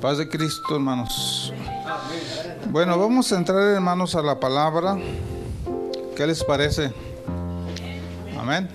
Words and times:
Paz 0.00 0.16
de 0.16 0.28
Cristo, 0.28 0.76
hermanos. 0.76 1.52
Bueno, 2.70 2.96
vamos 2.96 3.32
a 3.32 3.36
entrar, 3.36 3.60
hermanos, 3.62 4.14
a 4.14 4.22
la 4.22 4.38
palabra. 4.38 4.96
¿Qué 6.16 6.24
les 6.24 6.44
parece? 6.44 6.92
Amén. 8.38 8.68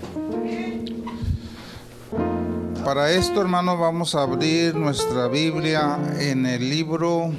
Para 2.84 3.10
esto, 3.10 3.40
hermanos, 3.40 3.78
vamos 3.78 4.14
a 4.14 4.22
abrir 4.22 4.74
nuestra 4.74 5.28
Biblia 5.28 5.98
en 6.18 6.44
el 6.44 6.68
libro 6.68 7.32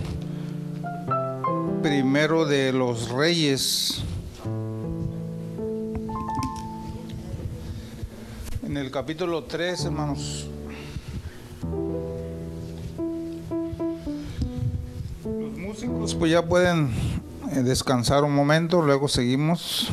primero 1.83 2.47
de 2.47 2.73
los 2.73 3.09
Reyes. 3.09 4.01
En 8.63 8.77
el 8.77 8.89
capítulo 8.89 9.43
3, 9.43 9.85
hermanos. 9.85 10.47
Los 16.05 16.13
músicos 16.13 16.19
pues 16.19 16.31
ya 16.33 16.45
pueden 16.45 16.91
eh, 17.51 17.63
descansar 17.63 18.23
un 18.23 18.35
momento, 18.35 18.79
luego 18.83 19.07
seguimos. 19.07 19.89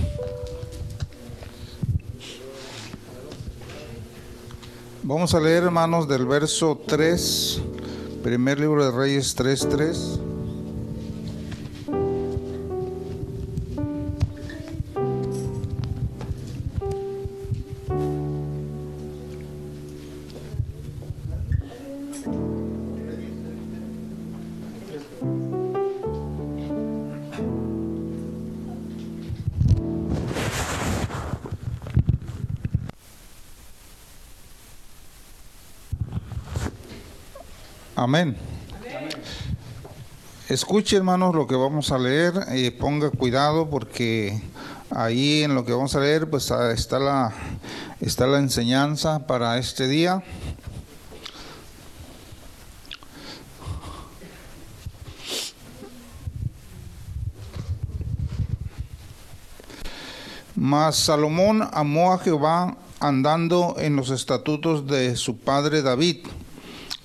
Vamos 5.03 5.35
a 5.35 5.41
leer, 5.41 5.63
hermanos, 5.63 6.07
del 6.09 6.27
verso 6.27 6.79
3, 6.87 7.63
primer 8.23 8.61
libro 8.61 8.85
de 8.85 8.91
Reyes 8.91 9.35
3, 9.35 9.69
3. 9.71 10.21
Amén. 37.95 38.35
Escuche, 40.49 40.97
hermanos, 40.97 41.35
lo 41.35 41.47
que 41.47 41.55
vamos 41.55 41.93
a 41.93 41.99
leer. 41.99 42.33
y 42.55 42.71
ponga 42.71 43.11
cuidado 43.11 43.69
porque 43.69 44.41
ahí 44.89 45.43
en 45.43 45.55
lo 45.55 45.67
que 45.67 45.73
vamos 45.73 45.95
a 45.95 46.01
leer, 46.01 46.29
pues 46.31 46.51
ah, 46.51 46.73
está 46.73 46.99
la, 46.99 47.35
está 48.01 48.27
la 48.27 48.39
enseñanza 48.39 49.27
para 49.27 49.59
este 49.59 49.89
día. 49.89 50.23
Mas 60.55 60.97
Salomón 60.97 61.69
amó 61.73 62.15
a 62.15 62.19
Jehová 62.19 62.75
andando 63.01 63.75
en 63.79 63.97
los 63.97 64.09
estatutos 64.09 64.87
de 64.87 65.15
su 65.17 65.37
padre 65.37 65.83
David 65.83 66.27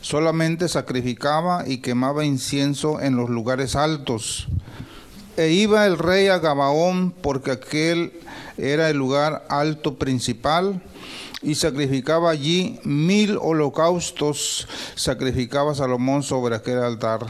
solamente 0.08 0.69
sacrificaba 0.69 1.66
y 1.67 1.80
quemaba 1.80 2.23
incienso 2.23 3.02
en 3.02 3.17
los 3.17 3.30
lugares 3.30 3.75
altos. 3.75 4.47
E 5.36 5.49
iba 5.49 5.86
el 5.86 5.97
rey 5.97 6.27
a 6.27 6.39
Gabaón 6.39 7.11
porque 7.11 7.52
aquel 7.52 8.14
era 8.58 8.89
el 8.89 8.95
lugar 8.95 9.45
alto 9.49 9.99
principal 9.99 10.81
y 11.41 11.55
sacrificaba 11.55 12.31
allí 12.31 12.80
mil 12.86 13.38
holocaustos, 13.41 14.69
sacrificaba 14.95 15.75
Salomón 15.75 16.23
sobre 16.23 16.55
aquel 16.55 16.77
altar. 16.77 17.25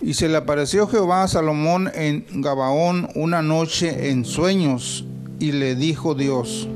Y 0.00 0.14
se 0.14 0.28
le 0.28 0.38
apareció 0.38 0.88
Jehová 0.88 1.22
a 1.22 1.28
Salomón 1.28 1.92
en 1.94 2.26
Gabaón 2.42 3.08
una 3.14 3.40
noche 3.40 4.10
en 4.10 4.24
sueños 4.24 5.04
y 5.38 5.52
le 5.52 5.76
dijo 5.76 6.16
Dios, 6.16 6.66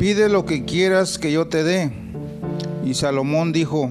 pide 0.00 0.28
lo 0.28 0.46
que 0.46 0.64
quieras 0.64 1.16
que 1.16 1.30
yo 1.30 1.46
te 1.46 1.62
dé. 1.62 2.09
Y 2.84 2.94
Salomón 2.94 3.52
dijo, 3.52 3.90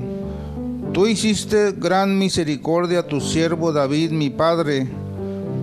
Tú 0.94 1.05
hiciste 1.05 1.73
gran 1.73 2.17
misericordia 2.17 3.00
a 3.00 3.07
tu 3.07 3.22
siervo 3.22 3.72
David, 3.72 4.09
mi 4.09 4.31
padre, 4.31 4.88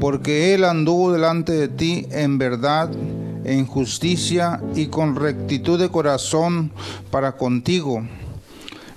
porque 0.00 0.54
él 0.54 0.64
anduvo 0.64 1.12
delante 1.12 1.52
de 1.52 1.66
ti 1.66 2.06
en 2.12 2.38
verdad, 2.38 2.90
en 3.44 3.66
justicia 3.66 4.62
y 4.76 4.86
con 4.86 5.16
rectitud 5.16 5.80
de 5.80 5.88
corazón 5.88 6.70
para 7.10 7.32
contigo. 7.32 8.06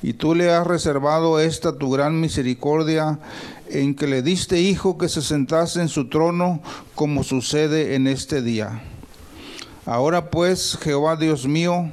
Y 0.03 0.13
tú 0.13 0.35
le 0.35 0.51
has 0.51 0.67
reservado 0.67 1.39
esta 1.39 1.77
tu 1.77 1.89
gran 1.89 2.21
misericordia 2.21 3.19
en 3.67 3.95
que 3.95 4.05
le 4.05 4.21
diste 4.21 4.61
hijo 4.61 4.99
que 4.99 5.09
se 5.09 5.23
sentase 5.23 5.81
en 5.81 5.89
su 5.89 6.09
trono, 6.09 6.61
como 6.93 7.23
sucede 7.23 7.95
en 7.95 8.05
este 8.05 8.43
día. 8.43 8.83
Ahora 9.85 10.29
pues, 10.29 10.77
Jehová 10.79 11.15
Dios 11.15 11.47
mío, 11.47 11.89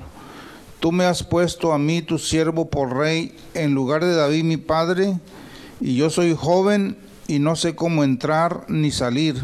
Tú 0.80 0.92
me 0.92 1.04
has 1.04 1.22
puesto 1.22 1.72
a 1.72 1.78
mí, 1.78 2.02
tu 2.02 2.18
siervo, 2.18 2.68
por 2.68 2.96
rey, 2.96 3.34
en 3.54 3.74
lugar 3.74 4.04
de 4.04 4.14
David 4.14 4.44
mi 4.44 4.56
padre, 4.56 5.18
y 5.80 5.96
yo 5.96 6.10
soy 6.10 6.34
joven 6.34 6.96
y 7.26 7.38
no 7.38 7.56
sé 7.56 7.74
cómo 7.74 8.04
entrar 8.04 8.66
ni 8.68 8.90
salir. 8.90 9.36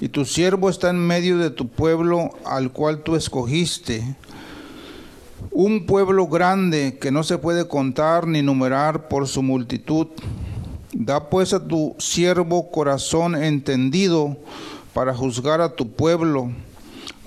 Y 0.00 0.08
tu 0.08 0.24
siervo 0.24 0.68
está 0.68 0.90
en 0.90 0.98
medio 0.98 1.38
de 1.38 1.50
tu 1.50 1.68
pueblo 1.68 2.30
al 2.44 2.72
cual 2.72 3.02
tú 3.02 3.16
escogiste, 3.16 4.16
un 5.50 5.86
pueblo 5.86 6.28
grande 6.28 6.98
que 7.00 7.10
no 7.10 7.22
se 7.24 7.38
puede 7.38 7.68
contar 7.68 8.26
ni 8.26 8.42
numerar 8.42 9.08
por 9.08 9.28
su 9.28 9.42
multitud. 9.42 10.06
Da 10.92 11.30
pues 11.30 11.52
a 11.52 11.66
tu 11.66 11.94
siervo 11.98 12.70
corazón 12.70 13.34
entendido 13.34 14.36
para 14.94 15.14
juzgar 15.14 15.60
a 15.60 15.74
tu 15.74 15.90
pueblo, 15.90 16.50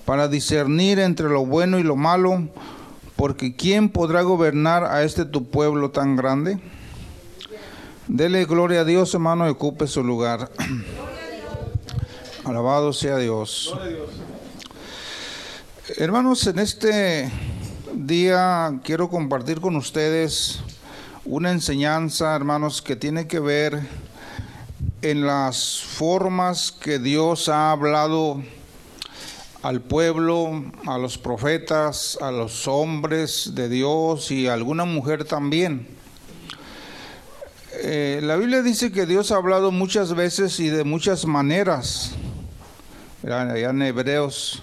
para 0.05 0.27
discernir 0.27 0.99
entre 0.99 1.29
lo 1.29 1.45
bueno 1.45 1.79
y 1.79 1.83
lo 1.83 1.95
malo, 1.95 2.47
porque 3.15 3.55
¿quién 3.55 3.89
podrá 3.89 4.21
gobernar 4.21 4.83
a 4.83 5.03
este 5.03 5.25
tu 5.25 5.49
pueblo 5.49 5.91
tan 5.91 6.15
grande? 6.15 6.59
Dele 8.07 8.45
gloria 8.45 8.81
a 8.81 8.85
Dios, 8.85 9.13
hermano, 9.13 9.47
y 9.47 9.51
ocupe 9.51 9.87
su 9.87 10.03
lugar. 10.03 10.51
Alabado 12.43 12.93
sea 12.93 13.17
Dios. 13.17 13.73
Hermanos, 15.97 16.45
en 16.47 16.59
este 16.59 17.31
día 17.93 18.79
quiero 18.83 19.09
compartir 19.09 19.61
con 19.61 19.75
ustedes 19.75 20.59
una 21.25 21.51
enseñanza, 21.51 22.35
hermanos, 22.35 22.81
que 22.81 22.95
tiene 22.95 23.27
que 23.27 23.39
ver 23.39 23.87
en 25.01 25.25
las 25.25 25.81
formas 25.81 26.71
que 26.71 26.99
Dios 26.99 27.49
ha 27.49 27.71
hablado 27.71 28.43
al 29.65 29.81
pueblo, 29.81 30.63
a 30.85 30.99
los 30.99 31.17
profetas, 31.17 32.19
a 32.21 32.29
los 32.29 32.67
hombres 32.67 33.53
de 33.55 33.67
Dios 33.67 34.29
y 34.29 34.45
a 34.45 34.53
alguna 34.53 34.85
mujer 34.85 35.25
también. 35.25 35.87
Eh, 37.73 38.19
la 38.21 38.35
Biblia 38.35 38.61
dice 38.61 38.91
que 38.91 39.07
Dios 39.07 39.31
ha 39.31 39.37
hablado 39.37 39.71
muchas 39.71 40.13
veces 40.13 40.59
y 40.59 40.69
de 40.69 40.83
muchas 40.83 41.25
maneras. 41.25 42.11
Allá 43.23 43.71
en 43.71 43.81
Hebreos 43.81 44.61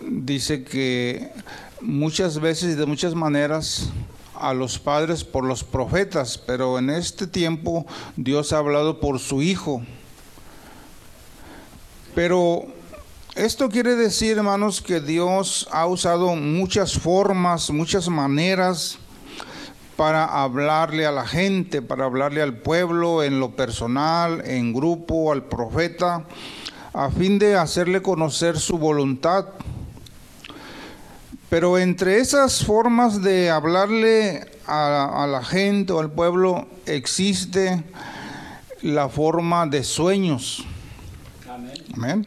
dice 0.00 0.62
que 0.62 1.32
muchas 1.80 2.38
veces 2.38 2.74
y 2.74 2.76
de 2.76 2.86
muchas 2.86 3.16
maneras 3.16 3.88
a 4.36 4.54
los 4.54 4.78
padres 4.78 5.24
por 5.24 5.42
los 5.42 5.64
profetas, 5.64 6.38
pero 6.38 6.78
en 6.78 6.88
este 6.88 7.26
tiempo 7.26 7.84
Dios 8.14 8.52
ha 8.52 8.58
hablado 8.58 9.00
por 9.00 9.18
su 9.18 9.42
Hijo. 9.42 9.82
Pero 12.14 12.68
esto 13.36 13.68
quiere 13.68 13.96
decir, 13.96 14.36
hermanos, 14.36 14.80
que 14.80 15.00
Dios 15.00 15.68
ha 15.72 15.86
usado 15.86 16.36
muchas 16.36 16.96
formas, 16.96 17.70
muchas 17.70 18.08
maneras 18.08 18.98
para 19.96 20.24
hablarle 20.24 21.04
a 21.04 21.10
la 21.10 21.26
gente, 21.26 21.82
para 21.82 22.04
hablarle 22.04 22.42
al 22.42 22.56
pueblo 22.58 23.24
en 23.24 23.40
lo 23.40 23.56
personal, 23.56 24.40
en 24.44 24.72
grupo, 24.72 25.32
al 25.32 25.42
profeta, 25.44 26.24
a 26.92 27.10
fin 27.10 27.40
de 27.40 27.56
hacerle 27.56 28.02
conocer 28.02 28.56
su 28.56 28.78
voluntad. 28.78 29.46
Pero 31.50 31.76
entre 31.78 32.18
esas 32.18 32.64
formas 32.64 33.20
de 33.20 33.50
hablarle 33.50 34.46
a, 34.68 35.26
la 35.28 35.42
gente 35.42 35.92
o 35.92 35.98
al 35.98 36.10
pueblo 36.10 36.68
existe 36.86 37.82
la 38.80 39.08
forma 39.08 39.66
de 39.66 39.82
sueños. 39.82 40.64
Amén 41.94 42.26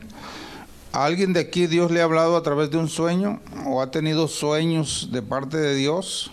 alguien 1.06 1.34
de 1.34 1.42
aquí 1.42 1.68
Dios 1.68 1.92
le 1.92 2.02
ha 2.02 2.06
hablado 2.06 2.38
a 2.38 2.44
través 2.44 2.72
de 2.72 2.78
un 2.78 2.90
sueño 2.90 3.40
o 3.66 3.82
ha 3.82 3.92
tenido 3.92 4.28
sueños 4.28 5.10
de 5.12 5.22
parte 5.22 5.58
de 5.58 5.76
Dios? 5.76 6.32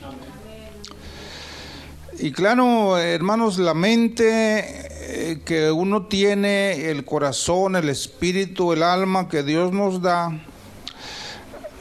Y 2.18 2.32
claro, 2.32 2.96
hermanos, 2.96 3.58
la 3.58 3.74
mente 3.74 4.84
eh, 5.06 5.40
que 5.44 5.70
uno 5.70 6.06
tiene, 6.06 6.88
el 6.90 7.04
corazón, 7.04 7.76
el 7.76 7.88
espíritu, 7.88 8.72
el 8.72 8.82
alma 8.82 9.28
que 9.28 9.42
Dios 9.42 9.72
nos 9.72 10.00
da, 10.00 10.30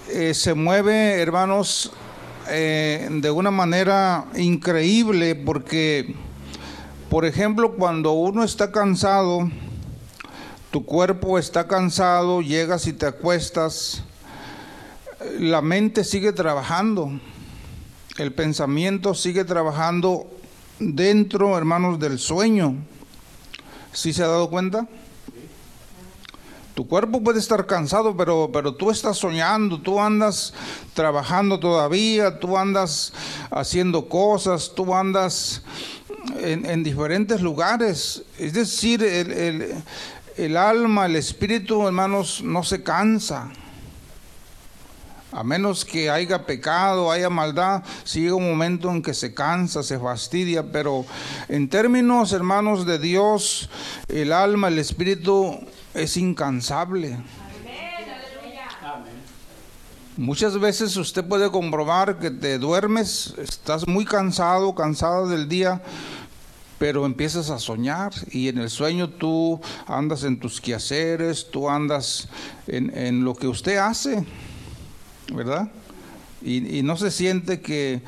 eh, 0.09 0.33
se 0.33 0.53
mueve, 0.53 1.21
hermanos, 1.21 1.91
eh, 2.49 3.07
de 3.09 3.31
una 3.31 3.51
manera 3.51 4.25
increíble 4.35 5.35
porque, 5.35 6.15
por 7.09 7.25
ejemplo, 7.25 7.75
cuando 7.75 8.11
uno 8.11 8.43
está 8.43 8.71
cansado, 8.71 9.49
tu 10.73 10.83
cuerpo 10.87 11.37
está 11.37 11.67
cansado, 11.67 12.41
llegas 12.41 12.87
y 12.87 12.93
te 12.93 13.05
acuestas, 13.05 14.01
la 15.37 15.61
mente 15.61 16.03
sigue 16.03 16.33
trabajando, 16.33 17.11
el 18.17 18.33
pensamiento 18.33 19.13
sigue 19.13 19.45
trabajando 19.45 20.25
dentro, 20.79 21.55
hermanos, 21.59 21.99
del 21.99 22.17
sueño. 22.17 22.73
¿Sí 23.91 24.13
se 24.13 24.23
ha 24.23 24.27
dado 24.27 24.49
cuenta? 24.49 24.87
Tu 26.73 26.87
cuerpo 26.87 27.21
puede 27.21 27.37
estar 27.37 27.67
cansado, 27.67 28.17
pero, 28.17 28.49
pero 28.51 28.73
tú 28.73 28.89
estás 28.89 29.15
soñando, 29.19 29.79
tú 29.79 30.01
andas 30.01 30.55
trabajando 30.95 31.59
todavía, 31.59 32.39
tú 32.39 32.57
andas 32.57 33.13
haciendo 33.51 34.09
cosas, 34.09 34.71
tú 34.75 34.95
andas 34.95 35.61
en, 36.39 36.83
diferentes 36.83 37.41
lugares. 37.41 38.23
Es 38.39 38.53
decir, 38.53 39.03
el, 39.03 39.31
el 39.31 39.83
alma, 40.57 41.05
el 41.05 41.15
espíritu, 41.15 41.85
hermanos, 41.87 42.41
no 42.43 42.63
se 42.63 42.83
cansa. 42.83 43.51
A 45.31 45.43
menos 45.43 45.83
que 45.83 46.11
haya 46.11 46.45
pecado, 46.45 47.11
haya 47.11 47.29
maldad, 47.29 47.83
sigue 48.03 48.31
un 48.31 48.47
momento 48.47 48.91
en 48.91 49.01
que 49.01 49.15
se 49.15 49.33
cansa, 49.33 49.81
se 49.81 49.97
fastidia, 49.97 50.71
pero 50.71 51.05
en 51.49 51.67
términos, 51.69 52.33
hermanos, 52.33 52.85
de 52.85 52.99
Dios, 52.99 53.69
el 54.09 54.31
alma, 54.31 54.67
el 54.67 54.77
espíritu 54.77 55.59
es 55.95 56.17
incansable. 56.17 57.17
Muchas 60.15 60.59
veces 60.59 60.95
usted 60.95 61.25
puede 61.25 61.49
comprobar 61.49 62.19
que 62.19 62.29
te 62.29 62.59
duermes, 62.59 63.33
estás 63.39 63.87
muy 63.87 64.05
cansado, 64.05 64.75
cansada 64.75 65.27
del 65.27 65.49
día, 65.49 65.81
pero 66.83 67.05
empiezas 67.05 67.49
a 67.49 67.59
soñar 67.59 68.11
y 68.29 68.49
en 68.49 68.57
el 68.57 68.69
sueño 68.69 69.07
tú 69.07 69.61
andas 69.87 70.25
en 70.25 70.37
tus 70.37 70.59
quehaceres, 70.59 71.49
tú 71.49 71.69
andas 71.69 72.27
en, 72.67 73.23
lo 73.23 73.35
que 73.35 73.47
usted 73.47 73.77
hace, 73.77 74.25
¿verdad? 75.33 75.71
Y, 76.41 76.83
no 76.83 76.97
se 76.97 77.09
siente 77.09 77.61
que, 77.61 78.01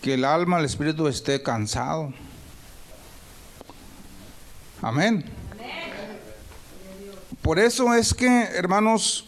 que 0.00 0.14
el 0.14 0.24
alma, 0.24 0.60
el 0.60 0.64
espíritu 0.64 1.08
esté 1.08 1.42
cansado. 1.42 2.14
Amén. 4.80 5.24
Por 7.42 7.58
eso 7.58 7.92
es 7.94 8.14
que, 8.14 8.44
hermanos, 8.54 9.26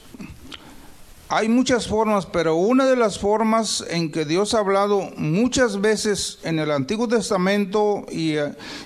hay 1.34 1.48
muchas 1.48 1.88
formas, 1.88 2.26
pero 2.26 2.56
una 2.56 2.84
de 2.84 2.94
las 2.94 3.18
formas 3.18 3.82
en 3.88 4.12
que 4.12 4.26
Dios 4.26 4.52
ha 4.52 4.58
hablado 4.58 5.00
muchas 5.16 5.80
veces 5.80 6.38
en 6.42 6.58
el 6.58 6.70
Antiguo 6.70 7.08
Testamento 7.08 8.04
y, 8.12 8.34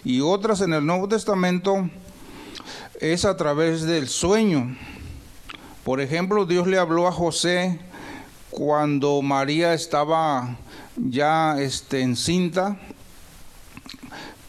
y 0.04 0.20
otras 0.20 0.60
en 0.60 0.72
el 0.72 0.86
Nuevo 0.86 1.08
Testamento 1.08 1.90
es 3.00 3.24
a 3.24 3.36
través 3.36 3.82
del 3.82 4.06
sueño. 4.06 4.76
Por 5.82 6.00
ejemplo, 6.00 6.46
Dios 6.46 6.68
le 6.68 6.78
habló 6.78 7.08
a 7.08 7.12
José 7.12 7.80
cuando 8.50 9.22
María 9.22 9.74
estaba 9.74 10.56
ya 10.94 11.60
este, 11.60 12.00
encinta, 12.02 12.78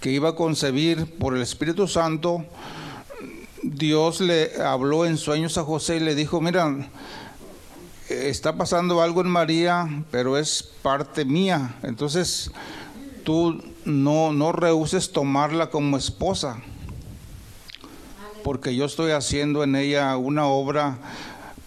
que 0.01 0.11
iba 0.11 0.29
a 0.29 0.35
concebir 0.35 1.17
por 1.17 1.35
el 1.35 1.41
Espíritu 1.41 1.87
Santo. 1.87 2.45
Dios 3.63 4.21
le 4.21 4.51
habló 4.61 5.03
en 5.07 5.17
sueños 5.17 5.57
a 5.57 5.63
José 5.63 5.95
y 5.95 6.01
le 6.01 6.13
dijo, 6.13 6.39
mira, 6.39 6.71
está 8.09 8.55
pasando 8.55 9.01
algo 9.01 9.21
en 9.21 9.29
María, 9.29 10.03
pero 10.11 10.37
es 10.37 10.63
parte 10.81 11.25
mía. 11.25 11.75
Entonces, 11.83 12.51
tú 13.23 13.61
no, 13.85 14.31
no 14.31 14.51
rehuses 14.51 15.11
tomarla 15.11 15.69
como 15.69 15.97
esposa, 15.97 16.61
porque 18.43 18.75
yo 18.75 18.85
estoy 18.85 19.11
haciendo 19.11 19.63
en 19.63 19.75
ella 19.75 20.15
una 20.17 20.45
obra 20.45 20.97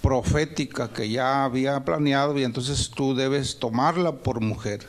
profética 0.00 0.88
que 0.88 1.10
ya 1.10 1.44
había 1.44 1.84
planeado 1.84 2.38
y 2.38 2.44
entonces 2.44 2.90
tú 2.90 3.14
debes 3.14 3.58
tomarla 3.58 4.12
por 4.12 4.40
mujer. 4.40 4.86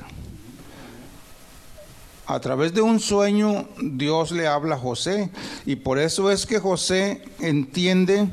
A 2.27 2.39
través 2.39 2.73
de 2.73 2.81
un 2.81 3.01
sueño 3.01 3.67
Dios 3.81 4.31
le 4.31 4.47
habla 4.47 4.75
a 4.75 4.79
José 4.79 5.29
y 5.65 5.75
por 5.75 5.99
eso 5.99 6.31
es 6.31 6.45
que 6.45 6.59
José 6.59 7.25
entiende 7.39 8.29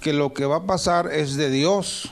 que 0.00 0.14
lo 0.14 0.32
que 0.32 0.46
va 0.46 0.56
a 0.56 0.66
pasar 0.66 1.12
es 1.12 1.36
de 1.36 1.50
Dios 1.50 2.10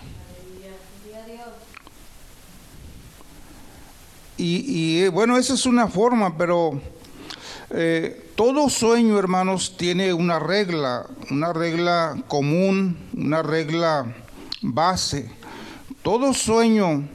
Y, 4.38 5.08
bueno, 5.08 5.38
esa 5.38 5.54
es 5.54 5.64
una 5.64 5.88
forma, 5.88 6.36
pero 6.36 6.80
eh, 7.70 8.30
todo 8.34 8.68
sueño, 8.68 9.18
hermanos, 9.18 9.76
tiene 9.78 10.12
una 10.12 10.38
regla, 10.38 11.06
una 11.30 11.52
regla 11.52 12.22
común, 12.28 12.98
una 13.16 13.42
regla 13.42 14.14
base. 14.60 15.30
Todo 16.02 16.34
sueño 16.34 17.08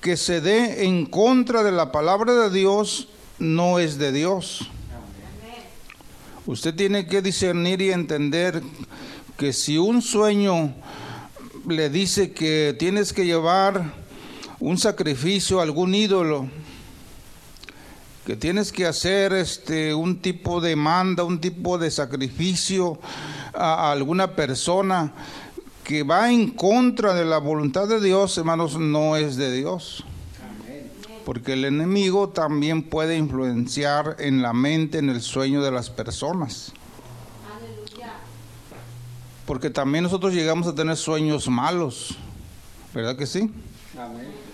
que 0.00 0.16
se 0.16 0.40
dé 0.40 0.86
en 0.86 1.06
contra 1.06 1.62
de 1.62 1.72
la 1.72 1.92
palabra 1.92 2.34
de 2.34 2.50
Dios 2.50 3.08
no 3.38 3.78
es 3.78 3.98
de 3.98 4.12
Dios. 4.12 4.68
Usted 6.46 6.74
tiene 6.74 7.06
que 7.06 7.22
discernir 7.22 7.80
y 7.80 7.92
entender 7.92 8.62
que 9.36 9.52
si 9.52 9.78
un 9.78 10.02
sueño 10.02 10.74
le 11.68 11.90
dice 11.90 12.32
que 12.32 12.74
tienes 12.78 13.12
que 13.12 13.26
llevar 13.26 13.92
un 14.60 14.78
sacrificio 14.78 15.60
a 15.60 15.62
algún 15.62 15.94
ídolo, 15.94 16.48
que 18.26 18.36
tienes 18.36 18.72
que 18.72 18.86
hacer 18.86 19.32
este 19.32 19.94
un 19.94 20.20
tipo 20.20 20.60
de 20.60 20.76
manda, 20.76 21.24
un 21.24 21.40
tipo 21.40 21.78
de 21.78 21.90
sacrificio 21.90 22.98
a, 23.54 23.90
alguna 23.90 24.34
persona 24.34 25.12
que 25.82 26.02
va 26.02 26.30
en 26.30 26.50
contra 26.50 27.14
de 27.14 27.24
la 27.24 27.38
voluntad 27.38 27.88
de 27.88 28.00
Dios, 28.00 28.36
hermanos, 28.36 28.78
no 28.78 29.16
es 29.16 29.36
de 29.36 29.52
Dios. 29.52 30.04
Porque 31.24 31.54
el 31.54 31.64
enemigo 31.64 32.30
también 32.30 32.82
puede 32.82 33.16
influenciar 33.16 34.16
en 34.18 34.42
la 34.42 34.52
mente, 34.52 34.98
en 34.98 35.08
el 35.10 35.20
sueño 35.20 35.62
de 35.62 35.70
las 35.70 35.88
personas. 35.88 36.72
Porque 39.46 39.70
también 39.70 40.04
nosotros 40.04 40.34
llegamos 40.34 40.66
a 40.66 40.74
tener 40.74 40.96
sueños 40.96 41.48
malos, 41.48 42.16
¿verdad 42.92 43.16
que 43.16 43.26
sí? 43.26 43.50
Amén 43.98 44.47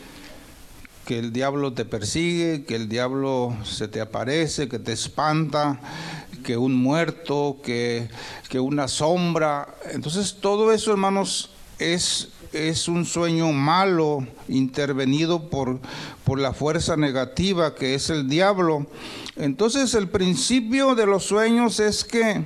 que 1.05 1.19
el 1.19 1.33
diablo 1.33 1.73
te 1.73 1.85
persigue, 1.85 2.65
que 2.65 2.77
el 2.77 2.89
diablo 2.89 3.55
se 3.65 3.89
te 3.89 4.01
aparece, 4.01 4.69
que 4.69 4.79
te 4.79 4.93
espanta, 4.93 5.79
que 6.43 6.57
un 6.57 6.75
muerto, 6.75 7.59
que, 7.63 8.09
una 8.59 8.87
sombra. 8.87 9.75
Entonces 9.91 10.37
todo 10.41 10.73
eso, 10.73 10.93
hermanos, 10.93 11.51
es, 11.81 12.29
es 12.53 12.87
un 12.87 13.05
sueño 13.05 13.53
malo 13.53 14.25
intervenido 14.49 15.51
por, 15.51 15.81
por 16.25 16.39
la 16.39 16.55
fuerza 16.55 16.97
negativa 16.97 17.75
que 17.75 17.95
es 17.95 18.11
el 18.11 18.29
diablo. 18.29 18.87
Entonces 19.37 19.95
el 19.95 20.09
principio 20.09 20.95
de 20.95 21.07
los 21.07 21.25
sueños 21.25 21.81
es 21.81 22.05
que, 22.05 22.45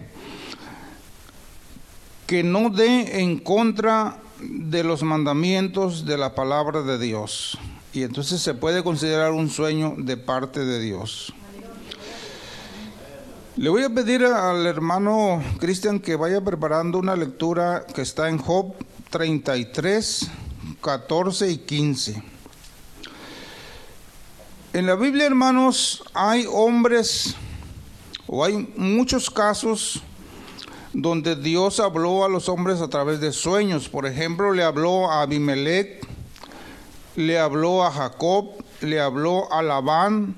que 2.26 2.42
no 2.42 2.70
dé 2.70 3.20
en 3.20 3.38
contra 3.38 4.18
de 4.40 4.82
los 4.82 5.02
mandamientos 5.02 6.06
de 6.06 6.16
la 6.16 6.34
palabra 6.34 6.82
de 6.82 6.98
Dios 6.98 7.58
y 7.98 8.04
entonces 8.04 8.40
se 8.40 8.54
puede 8.54 8.84
considerar 8.84 9.32
un 9.32 9.50
sueño 9.50 9.94
de 9.98 10.16
parte 10.16 10.64
de 10.64 10.78
Dios. 10.78 11.34
Le 13.56 13.70
voy 13.70 13.82
a 13.82 13.90
pedir 13.90 14.24
al 14.24 14.64
hermano 14.66 15.42
Cristian 15.58 15.98
que 15.98 16.14
vaya 16.14 16.40
preparando 16.40 16.98
una 16.98 17.16
lectura 17.16 17.84
que 17.92 18.02
está 18.02 18.28
en 18.28 18.38
Job 18.38 18.74
33, 19.10 20.30
14 20.80 21.50
y 21.50 21.58
15. 21.58 22.22
En 24.74 24.86
la 24.86 24.94
Biblia, 24.94 25.26
hermanos, 25.26 26.04
hay 26.14 26.46
hombres 26.48 27.34
o 28.28 28.44
hay 28.44 28.72
muchos 28.76 29.28
casos 29.28 30.04
donde 30.92 31.34
Dios 31.34 31.80
habló 31.80 32.24
a 32.24 32.28
los 32.28 32.48
hombres 32.48 32.80
a 32.80 32.86
través 32.88 33.18
de 33.18 33.32
sueños. 33.32 33.88
Por 33.88 34.06
ejemplo, 34.06 34.52
le 34.52 34.62
habló 34.62 35.10
a 35.10 35.22
Abimelech 35.22 36.07
le 37.18 37.36
habló 37.36 37.84
a 37.84 37.90
Jacob, 37.90 38.46
le 38.80 39.00
habló 39.00 39.52
a 39.52 39.60
Labán. 39.60 40.36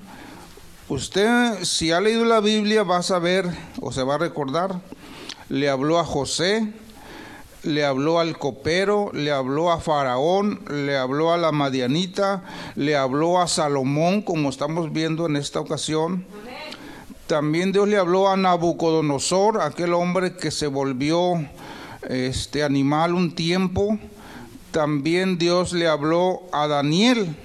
Usted, 0.88 1.62
si 1.62 1.92
ha 1.92 2.00
leído 2.00 2.24
la 2.24 2.40
Biblia, 2.40 2.84
va 2.84 2.96
a 2.96 3.02
saber 3.02 3.44
o 3.82 3.92
se 3.92 4.02
va 4.02 4.14
a 4.14 4.18
recordar. 4.18 4.80
Le 5.50 5.68
habló 5.68 5.98
a 5.98 6.06
José, 6.06 6.72
le 7.64 7.84
habló 7.84 8.18
al 8.18 8.38
copero, 8.38 9.10
le 9.12 9.30
habló 9.30 9.70
a 9.70 9.78
Faraón, 9.78 10.64
le 10.70 10.96
habló 10.96 11.34
a 11.34 11.36
la 11.36 11.52
Madianita, 11.52 12.44
le 12.76 12.96
habló 12.96 13.42
a 13.42 13.46
Salomón, 13.46 14.22
como 14.22 14.48
estamos 14.48 14.90
viendo 14.90 15.26
en 15.26 15.36
esta 15.36 15.60
ocasión. 15.60 16.24
También 17.26 17.72
Dios 17.72 17.88
le 17.88 17.98
habló 17.98 18.30
a 18.30 18.38
Nabucodonosor, 18.38 19.60
aquel 19.60 19.92
hombre 19.92 20.34
que 20.34 20.50
se 20.50 20.66
volvió 20.66 21.46
este 22.08 22.64
animal 22.64 23.12
un 23.12 23.34
tiempo 23.34 23.98
también 24.70 25.38
Dios 25.38 25.72
le 25.72 25.88
habló 25.88 26.42
a 26.52 26.66
Daniel 26.66 27.36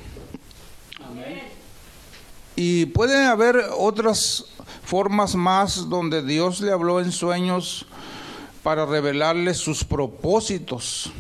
Y 2.56 2.86
puede 2.88 3.26
haber 3.26 3.58
otras 3.78 4.46
formas 4.84 5.36
más 5.36 5.90
donde 5.90 6.24
Dios 6.24 6.62
le 6.62 6.72
habló 6.72 7.02
en 7.02 7.12
sueños 7.12 7.86
para 8.64 8.86
revelarle 8.86 9.54
sus 9.54 9.84
propósitos. 9.84 11.12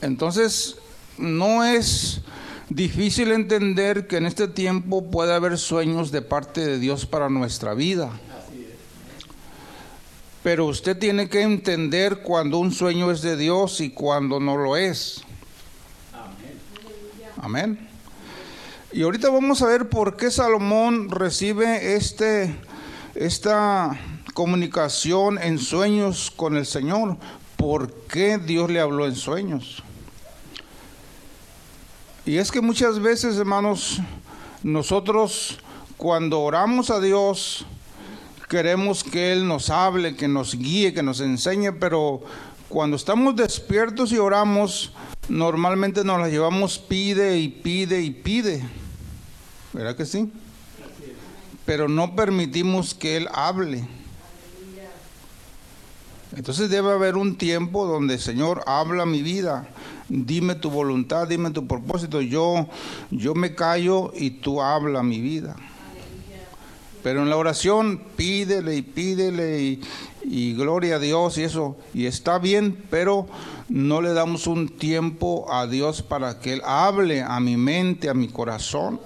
Entonces, 0.00 0.76
no 1.18 1.64
es 1.64 2.22
difícil 2.68 3.30
entender 3.30 4.08
que 4.08 4.16
en 4.16 4.26
este 4.26 4.48
tiempo 4.48 5.10
puede 5.10 5.34
haber 5.34 5.56
sueños 5.56 6.10
de 6.10 6.22
parte 6.22 6.64
de 6.64 6.78
Dios 6.78 7.06
para 7.06 7.28
nuestra 7.28 7.74
vida. 7.74 8.10
Pero 10.42 10.66
usted 10.66 10.98
tiene 10.98 11.28
que 11.28 11.42
entender 11.42 12.18
cuando 12.22 12.58
un 12.58 12.72
sueño 12.72 13.10
es 13.10 13.22
de 13.22 13.36
Dios 13.36 13.80
y 13.80 13.90
cuando 13.90 14.40
no 14.40 14.56
lo 14.56 14.76
es. 14.76 15.22
Amén. 17.40 17.88
Y 18.92 19.02
ahorita 19.02 19.28
vamos 19.30 19.62
a 19.62 19.66
ver 19.66 19.88
por 19.88 20.16
qué 20.16 20.30
Salomón 20.30 21.10
recibe 21.10 21.96
este, 21.96 22.56
esta 23.14 23.98
comunicación 24.32 25.38
en 25.38 25.58
sueños 25.58 26.32
con 26.34 26.56
el 26.56 26.64
Señor. 26.64 27.16
¿Por 27.56 27.92
qué 28.06 28.38
Dios 28.38 28.70
le 28.70 28.80
habló 28.80 29.06
en 29.06 29.14
sueños? 29.14 29.82
Y 32.24 32.36
es 32.36 32.50
que 32.50 32.60
muchas 32.60 33.00
veces, 33.00 33.36
hermanos, 33.36 34.00
nosotros 34.62 35.58
cuando 35.96 36.40
oramos 36.40 36.90
a 36.90 37.00
Dios, 37.00 37.66
queremos 38.48 39.04
que 39.04 39.32
Él 39.32 39.46
nos 39.46 39.70
hable, 39.70 40.16
que 40.16 40.28
nos 40.28 40.54
guíe, 40.54 40.92
que 40.92 41.02
nos 41.02 41.20
enseñe, 41.20 41.72
pero 41.72 42.22
cuando 42.68 42.96
estamos 42.96 43.36
despiertos 43.36 44.12
y 44.12 44.18
oramos, 44.18 44.92
normalmente 45.28 46.04
nos 46.04 46.20
la 46.20 46.28
llevamos 46.28 46.78
pide 46.78 47.38
y 47.38 47.48
pide 47.48 48.02
y 48.02 48.10
pide. 48.10 48.64
¿Verdad 49.72 49.96
que 49.96 50.06
sí? 50.06 50.32
Pero 51.64 51.88
no 51.88 52.16
permitimos 52.16 52.94
que 52.94 53.16
Él 53.16 53.28
hable. 53.32 53.86
Entonces 56.36 56.70
debe 56.70 56.92
haber 56.92 57.16
un 57.16 57.36
tiempo 57.36 57.86
donde, 57.86 58.18
Señor, 58.18 58.62
habla 58.66 59.06
mi 59.06 59.22
vida 59.22 59.68
dime 60.08 60.54
tu 60.54 60.70
voluntad, 60.70 61.28
dime 61.28 61.50
tu 61.50 61.66
propósito. 61.66 62.20
Yo, 62.20 62.66
yo 63.10 63.34
me 63.34 63.54
callo 63.54 64.12
y 64.14 64.30
tú 64.30 64.62
habla 64.62 65.02
mi 65.02 65.20
vida. 65.20 65.56
Pero 67.08 67.22
en 67.22 67.30
la 67.30 67.38
oración 67.38 68.02
pídele 68.16 68.76
y 68.76 68.82
pídele 68.82 69.80
y, 70.26 70.52
gloria 70.52 70.96
a 70.96 70.98
Dios 70.98 71.38
y 71.38 71.44
eso, 71.44 71.78
y 71.94 72.04
está 72.04 72.38
bien, 72.38 72.84
pero 72.90 73.26
no 73.70 74.02
le 74.02 74.12
damos 74.12 74.46
un 74.46 74.68
tiempo 74.68 75.50
a 75.50 75.66
Dios 75.66 76.02
para 76.02 76.38
que 76.38 76.52
Él 76.52 76.62
hable 76.66 77.22
a 77.22 77.40
mi 77.40 77.56
mente, 77.56 78.10
a 78.10 78.12
mi 78.12 78.28
corazón. 78.28 79.00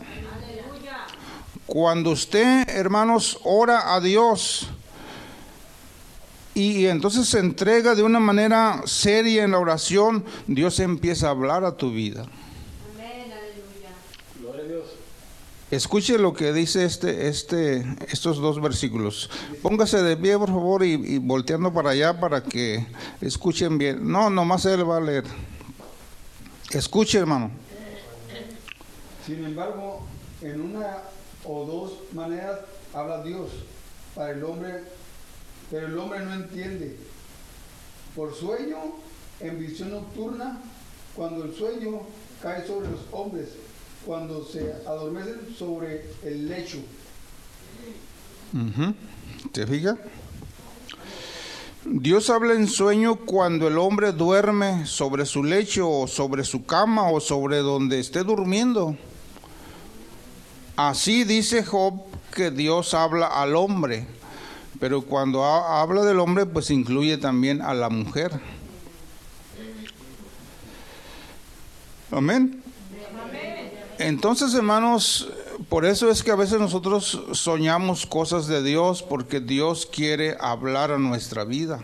Cuando 1.64 2.10
usted, 2.10 2.68
hermanos, 2.70 3.38
ora 3.44 3.94
a 3.94 4.00
Dios, 4.00 4.66
y 6.54 6.86
entonces 6.86 7.28
se 7.28 7.38
entrega 7.38 7.94
de 7.94 8.02
una 8.02 8.18
manera 8.18 8.82
seria 8.84 9.44
en 9.44 9.52
la 9.52 9.60
oración, 9.60 10.24
Dios 10.48 10.80
empieza 10.80 11.28
a 11.28 11.30
hablar 11.30 11.64
a 11.64 11.76
tu 11.76 11.92
vida. 11.92 12.22
Amén, 12.96 13.30
aleluya. 13.30 13.90
Gloria 14.40 14.64
a 14.64 14.66
Dios. 14.66 15.02
Escuche 15.72 16.18
lo 16.18 16.34
que 16.34 16.52
dice 16.52 16.84
este, 16.84 17.28
este, 17.28 17.96
estos 18.10 18.36
dos 18.36 18.60
versículos. 18.60 19.30
Póngase 19.62 20.02
de 20.02 20.16
pie, 20.16 20.38
por 20.38 20.50
favor, 20.50 20.84
y, 20.84 20.92
y 20.92 21.18
volteando 21.18 21.72
para 21.72 21.90
allá 21.90 22.20
para 22.20 22.42
que 22.44 22.86
escuchen 23.22 23.78
bien. 23.78 24.06
No, 24.06 24.28
nomás 24.28 24.66
él 24.66 24.88
va 24.88 24.98
a 24.98 25.00
leer. 25.00 25.24
Escuche, 26.70 27.18
hermano. 27.18 27.50
Sin 29.26 29.44
embargo, 29.44 30.06
en 30.42 30.60
una 30.60 30.98
o 31.44 31.64
dos 31.64 31.92
maneras 32.12 32.60
habla 32.92 33.22
Dios 33.22 33.48
para 34.14 34.32
el 34.32 34.44
hombre 34.44 34.82
pero 35.72 35.86
el 35.86 35.98
hombre 35.98 36.20
no 36.20 36.34
entiende. 36.34 36.98
Por 38.14 38.34
sueño, 38.34 38.76
en 39.40 39.58
visión 39.58 39.90
nocturna, 39.90 40.60
cuando 41.16 41.44
el 41.44 41.54
sueño 41.54 42.02
cae 42.42 42.66
sobre 42.66 42.90
los 42.90 43.00
hombres, 43.10 43.48
cuando 44.06 44.44
se 44.44 44.72
adormecen 44.86 45.54
sobre 45.56 46.04
el 46.24 46.48
lecho. 46.48 46.78
¿Te 49.52 49.66
fija? 49.66 49.96
Dios 51.84 52.30
habla 52.30 52.54
en 52.54 52.68
sueño 52.68 53.16
cuando 53.16 53.66
el 53.66 53.78
hombre 53.78 54.12
duerme 54.12 54.86
sobre 54.86 55.26
su 55.26 55.42
lecho 55.42 55.90
o 55.90 56.06
sobre 56.06 56.44
su 56.44 56.64
cama 56.64 57.10
o 57.10 57.20
sobre 57.20 57.58
donde 57.58 57.98
esté 57.98 58.22
durmiendo. 58.22 58.96
Así 60.76 61.24
dice 61.24 61.64
Job 61.64 62.00
que 62.34 62.50
Dios 62.50 62.94
habla 62.94 63.26
al 63.26 63.56
hombre 63.56 64.06
pero 64.82 65.00
cuando 65.02 65.44
habla 65.44 66.02
del 66.02 66.18
hombre, 66.18 66.44
pues 66.44 66.68
incluye 66.72 67.16
también 67.16 67.62
a 67.62 67.72
la 67.72 67.88
mujer. 67.88 68.32
Amén. 72.10 72.60
Entonces, 74.02 74.52
hermanos, 74.54 75.28
por 75.68 75.84
eso 75.84 76.10
es 76.10 76.24
que 76.24 76.32
a 76.32 76.34
veces 76.34 76.58
nosotros 76.58 77.22
soñamos 77.34 78.04
cosas 78.04 78.48
de 78.48 78.60
Dios, 78.60 79.00
porque 79.00 79.38
Dios 79.38 79.86
quiere 79.86 80.36
hablar 80.40 80.90
a 80.90 80.98
nuestra 80.98 81.44
vida. 81.44 81.78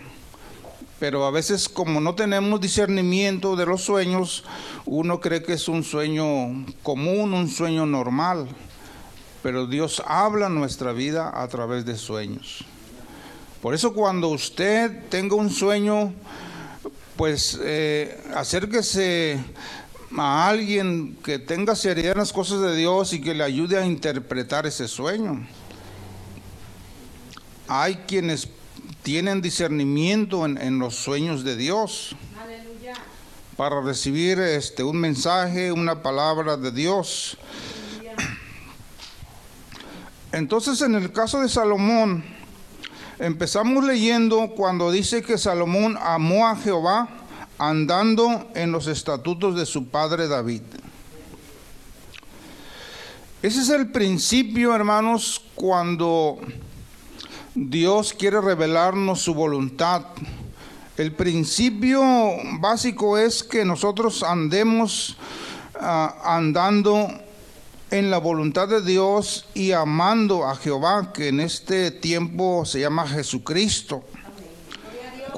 Pero 0.99 1.25
a 1.27 1.31
veces 1.31 1.69
como 1.69 2.01
no 2.01 2.17
tenemos 2.17 2.61
discernimiento 2.61 3.55
de 3.55 3.67
los 3.67 3.83
sueños, 3.83 4.43
uno 4.85 5.21
cree 5.21 5.45
que 5.45 5.53
es 5.53 5.69
un 5.69 5.85
sueño 5.85 6.67
común, 6.83 7.35
un 7.35 7.49
sueño 7.49 7.87
normal. 7.87 8.49
Pero 9.41 9.69
Dios 9.69 10.03
habla 10.05 10.49
nuestra 10.49 10.93
vida 10.93 11.31
a 11.41 11.47
través 11.47 11.87
de 11.87 11.97
sueños. 11.97 12.65
Por 13.63 13.75
eso 13.75 13.95
cuando 13.95 14.27
usted 14.31 15.09
tenga 15.09 15.37
un 15.37 15.51
sueño, 15.51 16.13
pues 17.17 17.61
eh, 17.63 18.21
acérquese 18.35 19.39
a 20.17 20.49
alguien 20.49 21.17
que 21.23 21.39
tenga 21.39 21.75
seriedad 21.77 22.13
en 22.13 22.19
las 22.19 22.33
cosas 22.33 22.61
de 22.61 22.77
Dios 22.77 23.13
y 23.13 23.21
que 23.21 23.35
le 23.35 23.45
ayude 23.45 23.79
a 23.79 23.85
interpretar 23.85 24.67
ese 24.67 24.89
sueño. 24.89 25.47
Hay 27.67 27.97
quienes 28.07 28.49
tienen 29.03 29.43
discernimiento 29.43 30.47
en, 30.47 30.79
los 30.79 30.95
sueños 30.97 31.45
de 31.45 31.57
Dios 31.57 32.17
para 33.57 33.81
recibir 33.81 34.39
este 34.39 34.83
un 34.83 34.99
mensaje, 34.99 35.73
una 35.73 36.03
palabra 36.03 36.57
de 36.57 36.71
Dios. 36.71 37.37
Entonces, 40.33 40.81
en 40.83 40.95
el 40.95 41.13
caso 41.13 41.41
de 41.41 41.49
Salomón, 41.49 42.23
Empezamos 43.19 43.85
leyendo 43.85 44.51
cuando 44.51 44.93
dice 44.93 45.23
que 45.23 45.39
Salomón 45.39 45.99
amó 46.01 46.47
a 46.47 46.55
Jehová 46.55 47.09
andando 47.59 48.49
en 48.55 48.73
los 48.73 48.87
estatutos 48.87 49.57
de 49.57 49.67
su 49.67 49.89
padre 49.89 50.29
David. 50.29 50.63
Ese 53.43 53.61
es 53.61 53.69
el 53.69 53.91
principio, 53.91 54.75
hermanos, 54.75 55.43
cuando 55.55 56.39
Dios 57.55 58.13
quiere 58.13 58.41
revelarnos 58.41 59.21
su 59.21 59.35
voluntad. 59.35 60.07
El 60.97 61.13
principio 61.13 62.03
básico 62.59 63.19
es 63.19 63.45
que 63.45 63.65
nosotros 63.65 64.23
andemos 64.23 65.17
uh, 65.81 65.85
andando 66.25 67.09
en 67.91 68.11
la 68.11 68.19
voluntad 68.19 68.69
de 68.69 68.83
Dios 68.83 69.47
y 69.55 69.73
amando 69.73 70.47
a 70.47 70.57
Jehová, 70.57 71.13
que 71.13 71.29
en 71.29 71.41
este 71.41 71.91
tiempo 71.91 72.65
se 72.65 72.81
llama 72.81 73.07
Jesucristo. 73.07 74.05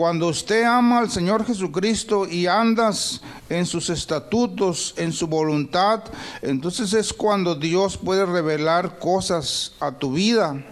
Cuando 0.01 0.29
usted 0.29 0.65
ama 0.65 1.01
al 1.01 1.11
Señor 1.11 1.45
Jesucristo 1.45 2.27
y 2.27 2.47
andas 2.47 3.21
en 3.51 3.67
sus 3.67 3.91
estatutos, 3.91 4.95
en 4.97 5.13
su 5.13 5.27
voluntad, 5.27 6.05
entonces 6.41 6.95
es 6.95 7.13
cuando 7.13 7.55
Dios 7.55 7.99
puede 7.99 8.25
revelar 8.25 8.99
cosas 8.99 9.75
a 9.79 9.93
tu 9.93 10.15
vida. 10.15 10.65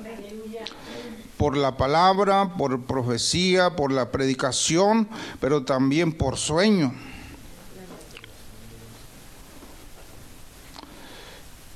Por 1.37 1.59
la 1.59 1.77
palabra, 1.77 2.55
por 2.57 2.81
profecía, 2.87 3.77
por 3.77 3.93
la 3.93 4.11
predicación, 4.11 5.07
pero 5.41 5.63
también 5.63 6.15
por 6.15 6.39
sueño. 6.39 6.95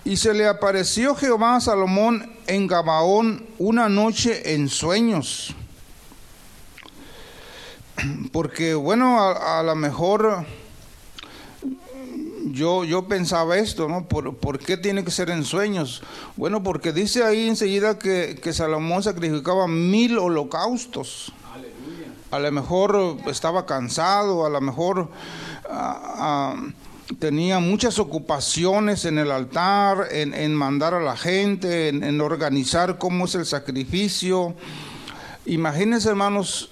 Y 0.07 0.17
se 0.17 0.33
le 0.33 0.49
apareció 0.49 1.15
Jehová 1.15 1.57
a 1.57 1.61
Salomón 1.61 2.35
en 2.47 2.67
Gabaón 2.67 3.45
una 3.59 3.91
noche 3.91 4.55
en 4.55 4.71
sueños. 4.71 5.55
Porque 8.33 8.75
bueno, 8.75 9.21
a, 9.21 9.63
lo 9.63 9.75
mejor 9.75 10.45
yo, 12.47 12.85
yo 12.85 13.07
pensaba 13.07 13.59
esto, 13.59 13.89
¿no? 13.89 14.07
¿Por, 14.07 14.59
qué 14.59 14.77
tiene 14.77 15.05
que 15.05 15.11
ser 15.11 15.31
en 15.31 15.45
sueños? 15.45 16.03
Bueno, 16.37 16.63
porque 16.63 16.93
dice 16.93 17.25
ahí 17.25 17.49
enseguida 17.49 17.99
que, 17.99 18.53
Salomón 18.53 19.03
sacrificaba 19.03 19.67
mil 19.69 20.19
holocaustos. 20.19 21.33
A 22.31 22.39
lo 22.39 22.51
mejor 22.51 23.19
estaba 23.27 23.67
cansado, 23.67 24.47
a 24.47 24.51
lo 24.51 24.61
mejor... 24.61 25.09
Ah, 25.69 26.01
ah, 26.17 26.57
tenía 27.19 27.59
muchas 27.59 27.99
ocupaciones 27.99 29.05
en 29.05 29.19
el 29.19 29.31
altar, 29.31 30.09
en, 30.11 30.33
en 30.33 30.55
mandar 30.55 30.95
a 30.95 31.01
la 31.01 31.17
gente, 31.17 31.89
en, 31.89 32.03
en, 32.03 32.21
organizar 32.21 32.97
cómo 32.97 33.27
es 33.27 33.35
el 33.35 33.45
sacrificio. 33.45 34.55
Imagínense, 35.45 36.09
hermanos, 36.09 36.71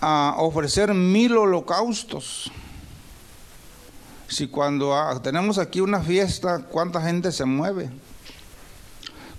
a 0.00 0.34
ofrecer 0.38 0.94
mil 0.94 1.36
holocaustos. 1.36 2.50
Si 4.28 4.46
cuando 4.46 4.94
tenemos 5.22 5.58
aquí 5.58 5.80
una 5.80 6.00
fiesta, 6.00 6.60
¿cuánta 6.70 7.02
gente 7.02 7.32
se 7.32 7.44
mueve? 7.44 7.90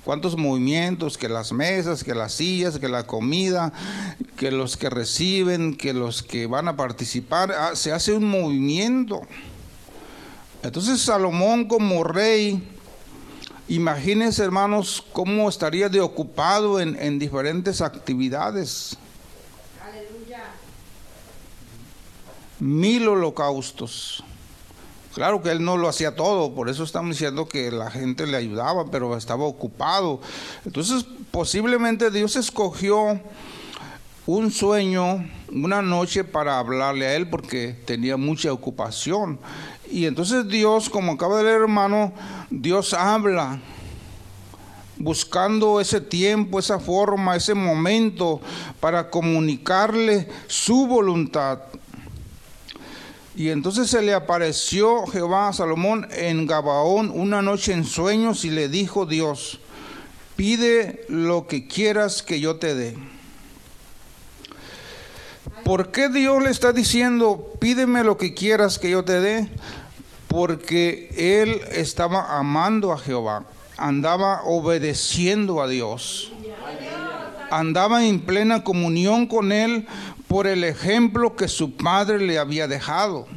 cuántos 0.03 0.37
movimientos, 0.37 1.17
que 1.17 1.29
las 1.29 1.51
mesas, 1.51 2.03
que 2.03 2.15
las 2.15 2.33
sillas, 2.33 2.79
que 2.79 2.89
la 2.89 3.05
comida, 3.05 3.71
que 4.37 4.51
los 4.51 4.77
que 4.77 4.89
reciben, 4.89 5.75
que 5.75 5.93
los 5.93 6.23
que 6.23 6.47
van 6.47 6.67
a 6.67 6.75
participar, 6.75 7.51
ah, 7.51 7.75
se 7.75 7.91
hace 7.91 8.13
un 8.13 8.25
movimiento. 8.25 9.21
Entonces 10.63 11.01
Salomón 11.01 11.65
como 11.65 12.03
rey, 12.03 12.67
imagínense 13.67 14.43
hermanos 14.43 15.03
cómo 15.13 15.49
estaría 15.49 15.89
de 15.89 16.01
ocupado 16.01 16.79
en, 16.79 16.95
en 17.01 17.19
diferentes 17.19 17.81
actividades. 17.81 18.97
Aleluya. 19.83 20.43
Mil 22.61 23.07
holocaustos. 23.07 24.23
Claro 25.15 25.41
que 25.41 25.49
él 25.49 25.65
no 25.65 25.77
lo 25.77 25.89
hacía 25.89 26.15
todo, 26.15 26.53
por 26.53 26.69
eso 26.69 26.83
estamos 26.83 27.11
diciendo 27.17 27.47
que 27.47 27.71
la 27.71 27.89
gente 27.89 28.27
le 28.27 28.37
ayudaba, 28.37 28.85
pero 28.91 29.17
estaba 29.17 29.45
ocupado. 29.45 30.21
Entonces, 30.63 31.05
posiblemente 31.31 32.11
Dios 32.11 32.35
escogió 32.35 33.19
un 34.27 34.51
sueño, 34.51 35.27
una 35.51 35.81
noche 35.81 36.23
para 36.23 36.59
hablarle 36.59 37.07
a 37.07 37.15
él 37.15 37.27
porque 37.31 37.75
tenía 37.85 38.15
mucha 38.15 38.53
ocupación. 38.53 39.39
Y 39.89 40.05
entonces 40.05 40.47
Dios, 40.47 40.87
como 40.87 41.13
acaba 41.13 41.39
de 41.39 41.45
leer 41.45 41.61
hermano, 41.61 42.13
Dios 42.51 42.93
habla 42.93 43.59
buscando 44.97 45.81
ese 45.81 45.99
tiempo, 45.99 46.59
esa 46.59 46.79
forma, 46.79 47.35
ese 47.35 47.55
momento 47.55 48.39
para 48.79 49.09
comunicarle 49.09 50.29
su 50.45 50.85
voluntad. 50.85 51.59
Y 53.35 53.49
entonces 53.49 53.89
se 53.89 54.01
le 54.01 54.13
apareció 54.13 55.07
Jehová 55.07 55.47
a 55.47 55.53
Salomón 55.53 56.07
en 56.11 56.45
Gabaón 56.45 57.11
una 57.13 57.41
noche 57.41 57.71
en 57.71 57.85
sueños 57.85 58.43
y 58.43 58.49
le 58.49 58.67
dijo 58.67 59.05
Dios, 59.05 59.59
pide 60.35 61.05
lo 61.07 61.47
que 61.47 61.67
quieras 61.67 62.23
que 62.23 62.39
yo 62.41 62.57
te 62.57 62.75
dé. 62.75 62.97
¿Por 65.63 65.91
qué 65.91 66.09
Dios 66.09 66.43
le 66.43 66.49
está 66.49 66.73
diciendo, 66.73 67.53
pídeme 67.59 68.03
lo 68.03 68.17
que 68.17 68.33
quieras 68.33 68.79
que 68.79 68.89
yo 68.89 69.05
te 69.05 69.21
dé? 69.21 69.47
Porque 70.27 71.13
él 71.15 71.61
estaba 71.71 72.37
amando 72.37 72.91
a 72.91 72.97
Jehová, 72.97 73.45
andaba 73.77 74.41
obedeciendo 74.43 75.61
a 75.61 75.67
Dios, 75.67 76.30
andaba 77.51 78.05
en 78.05 78.21
plena 78.21 78.63
comunión 78.63 79.27
con 79.27 79.51
él 79.51 79.87
por 80.27 80.47
el 80.47 80.63
ejemplo 80.63 81.35
que 81.35 81.47
su 81.47 81.75
padre 81.75 82.19
le 82.19 82.39
había 82.39 82.67
dejado. 82.67 83.27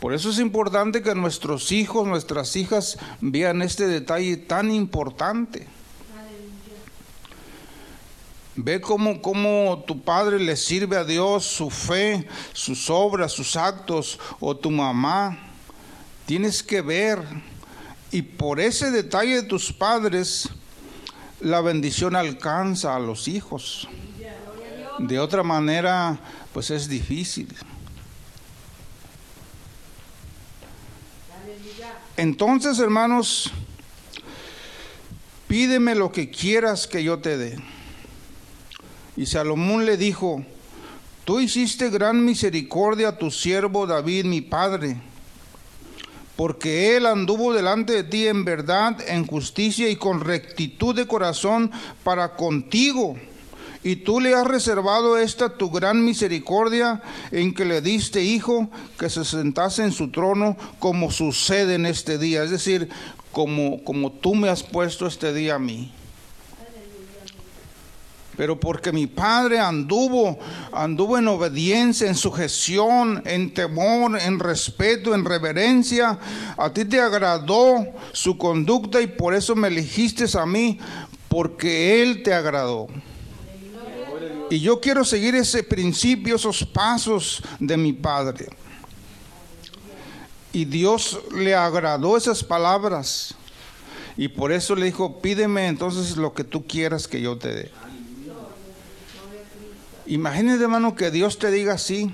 Por 0.00 0.14
eso 0.14 0.30
es 0.30 0.38
importante 0.38 1.02
que 1.02 1.14
nuestros 1.14 1.72
hijos, 1.72 2.08
nuestras 2.08 2.56
hijas 2.56 2.98
vean 3.20 3.60
este 3.60 3.86
detalle 3.86 4.38
tan 4.38 4.70
importante. 4.70 5.66
Ve 8.56 8.80
cómo, 8.80 9.22
cómo, 9.22 9.84
tu 9.86 10.02
padre 10.02 10.40
le 10.40 10.56
sirve 10.56 10.96
a 10.96 11.04
Dios 11.04 11.44
su 11.44 11.70
fe, 11.70 12.26
sus 12.52 12.90
obras, 12.90 13.32
sus 13.32 13.56
actos, 13.56 14.18
o 14.40 14.56
tu 14.56 14.70
mamá. 14.70 15.38
Tienes 16.26 16.62
que 16.62 16.80
ver. 16.80 17.22
Y 18.10 18.22
por 18.22 18.58
ese 18.58 18.90
detalle 18.90 19.36
de 19.36 19.42
tus 19.42 19.72
padres, 19.72 20.48
la 21.40 21.60
bendición 21.60 22.16
alcanza 22.16 22.94
a 22.94 22.98
los 22.98 23.28
hijos. 23.28 23.88
De 24.98 25.18
otra 25.18 25.42
manera, 25.42 26.18
pues 26.52 26.70
es 26.70 26.88
difícil. 26.88 27.48
Entonces, 32.16 32.78
hermanos, 32.78 33.50
pídeme 35.48 35.94
lo 35.94 36.12
que 36.12 36.30
quieras 36.30 36.86
que 36.86 37.02
yo 37.02 37.18
te 37.20 37.38
dé. 37.38 37.58
Y 39.16 39.24
Salomón 39.26 39.86
le 39.86 39.96
dijo, 39.96 40.44
tú 41.24 41.40
hiciste 41.40 41.88
gran 41.88 42.24
misericordia 42.24 43.08
a 43.08 43.18
tu 43.18 43.30
siervo 43.30 43.86
David, 43.86 44.26
mi 44.26 44.42
padre, 44.42 45.00
porque 46.40 46.96
él 46.96 47.04
anduvo 47.04 47.52
delante 47.52 47.92
de 47.92 48.02
ti 48.02 48.26
en 48.26 48.46
verdad, 48.46 48.96
en 49.06 49.26
justicia 49.26 49.90
y 49.90 49.96
con 49.96 50.22
rectitud 50.22 50.94
de 50.94 51.06
corazón 51.06 51.70
para 52.02 52.34
contigo 52.34 53.18
y 53.82 53.96
tú 53.96 54.20
le 54.20 54.34
has 54.34 54.46
reservado 54.46 55.18
esta 55.18 55.58
tu 55.58 55.70
gran 55.70 56.02
misericordia 56.02 57.02
en 57.30 57.52
que 57.52 57.66
le 57.66 57.82
diste 57.82 58.22
hijo 58.22 58.70
que 58.98 59.10
se 59.10 59.26
sentase 59.26 59.82
en 59.82 59.92
su 59.92 60.10
trono 60.10 60.56
como 60.78 61.10
sucede 61.10 61.74
en 61.74 61.84
este 61.84 62.16
día. 62.16 62.42
Es 62.42 62.50
decir, 62.50 62.88
como, 63.32 63.84
como 63.84 64.10
tú 64.10 64.34
me 64.34 64.48
has 64.48 64.62
puesto 64.62 65.06
este 65.06 65.34
día 65.34 65.56
a 65.56 65.58
mí. 65.58 65.92
Pero 68.40 68.58
porque 68.58 68.90
mi 68.90 69.06
padre 69.06 69.60
anduvo, 69.60 70.38
anduvo 70.72 71.18
en 71.18 71.28
obediencia, 71.28 72.08
en 72.08 72.14
sujeción, 72.14 73.22
en 73.26 73.52
temor, 73.52 74.18
en 74.18 74.38
respeto, 74.38 75.14
en 75.14 75.26
reverencia, 75.26 76.18
a 76.56 76.72
ti 76.72 76.86
te 76.86 76.98
agradó 76.98 77.86
su 78.12 78.38
conducta 78.38 78.98
y 79.02 79.08
por 79.08 79.34
eso 79.34 79.54
me 79.54 79.68
elegiste 79.68 80.24
a 80.38 80.46
mí, 80.46 80.78
porque 81.28 82.00
él 82.00 82.22
te 82.22 82.32
agradó. 82.32 82.86
Y 84.48 84.58
yo 84.60 84.80
quiero 84.80 85.04
seguir 85.04 85.34
ese 85.34 85.62
principio, 85.62 86.36
esos 86.36 86.64
pasos 86.64 87.42
de 87.58 87.76
mi 87.76 87.92
Padre. 87.92 88.48
Y 90.50 90.64
Dios 90.64 91.20
le 91.36 91.54
agradó 91.54 92.16
esas 92.16 92.42
palabras. 92.42 93.34
Y 94.16 94.28
por 94.28 94.50
eso 94.50 94.74
le 94.74 94.86
dijo, 94.86 95.20
pídeme 95.20 95.66
entonces 95.66 96.16
lo 96.16 96.32
que 96.32 96.44
tú 96.44 96.66
quieras 96.66 97.06
que 97.06 97.20
yo 97.20 97.36
te 97.36 97.54
dé. 97.54 97.89
Imagínate, 100.10 100.64
hermano, 100.64 100.96
que 100.96 101.12
Dios 101.12 101.38
te 101.38 101.52
diga 101.52 101.74
así. 101.74 102.12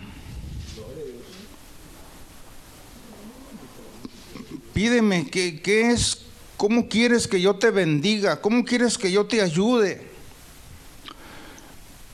Pídeme, 4.75 5.31
¿qué, 5.31 5.63
¿qué, 5.63 5.93
es? 5.93 6.27
¿Cómo 6.59 6.91
quieres 6.91 7.27
que 7.27 7.41
yo 7.41 7.57
te 7.57 7.71
bendiga? 7.71 8.43
¿Cómo 8.43 8.67
quieres 8.67 8.99
que 8.99 9.11
yo 9.11 9.25
te 9.25 9.41
ayude? 9.41 10.11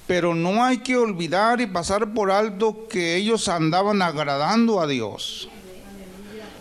Pero 0.06 0.36
no 0.36 0.64
hay 0.64 0.78
que 0.78 0.96
olvidar 0.96 1.60
y 1.60 1.66
pasar 1.66 2.14
por 2.14 2.30
alto 2.30 2.86
que 2.88 3.16
ellos 3.16 3.48
andaban 3.48 4.02
agradando 4.02 4.80
a 4.80 4.86
Dios. 4.86 5.48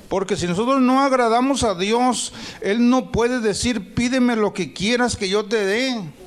Porque 0.10 0.36
si 0.36 0.48
nosotros 0.48 0.82
no 0.82 1.00
agradamos 1.00 1.64
a 1.64 1.76
Dios, 1.76 2.34
Él 2.60 2.90
no 2.90 3.12
puede 3.12 3.40
decir, 3.40 3.94
pídeme 3.94 4.36
lo 4.36 4.52
que 4.52 4.74
quieras 4.74 5.16
que 5.16 5.30
yo 5.30 5.46
te 5.46 5.64
dé. 5.64 6.21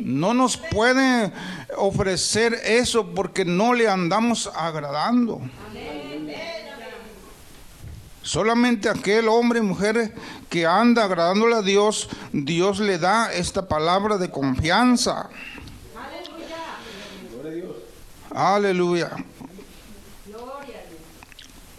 No 0.00 0.34
nos 0.34 0.56
puede 0.56 1.32
ofrecer 1.76 2.54
eso 2.64 3.14
porque 3.14 3.44
no 3.44 3.74
le 3.74 3.88
andamos 3.88 4.50
agradando. 4.54 5.40
Solamente 8.22 8.88
aquel 8.88 9.28
hombre 9.28 9.60
y 9.60 9.62
mujer 9.62 10.12
que 10.48 10.66
anda 10.66 11.04
agradándole 11.04 11.54
a 11.54 11.62
Dios, 11.62 12.08
Dios 12.32 12.80
le 12.80 12.98
da 12.98 13.32
esta 13.32 13.68
palabra 13.68 14.18
de 14.18 14.30
confianza. 14.30 15.30
Aleluya. 18.34 19.12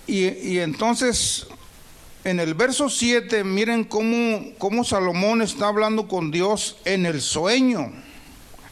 Y, 0.08 0.26
y, 0.26 0.60
entonces, 0.60 1.48
en 2.24 2.40
el 2.40 2.54
verso 2.54 2.90
7, 2.90 3.44
miren 3.44 3.84
cómo, 3.84 4.54
cómo 4.58 4.86
Salomón 4.86 5.42
está 5.42 5.68
hablando 5.68 6.08
con 6.08 6.32
Dios 6.32 6.78
en 6.86 7.06
el 7.06 7.22
sueño, 7.22 7.92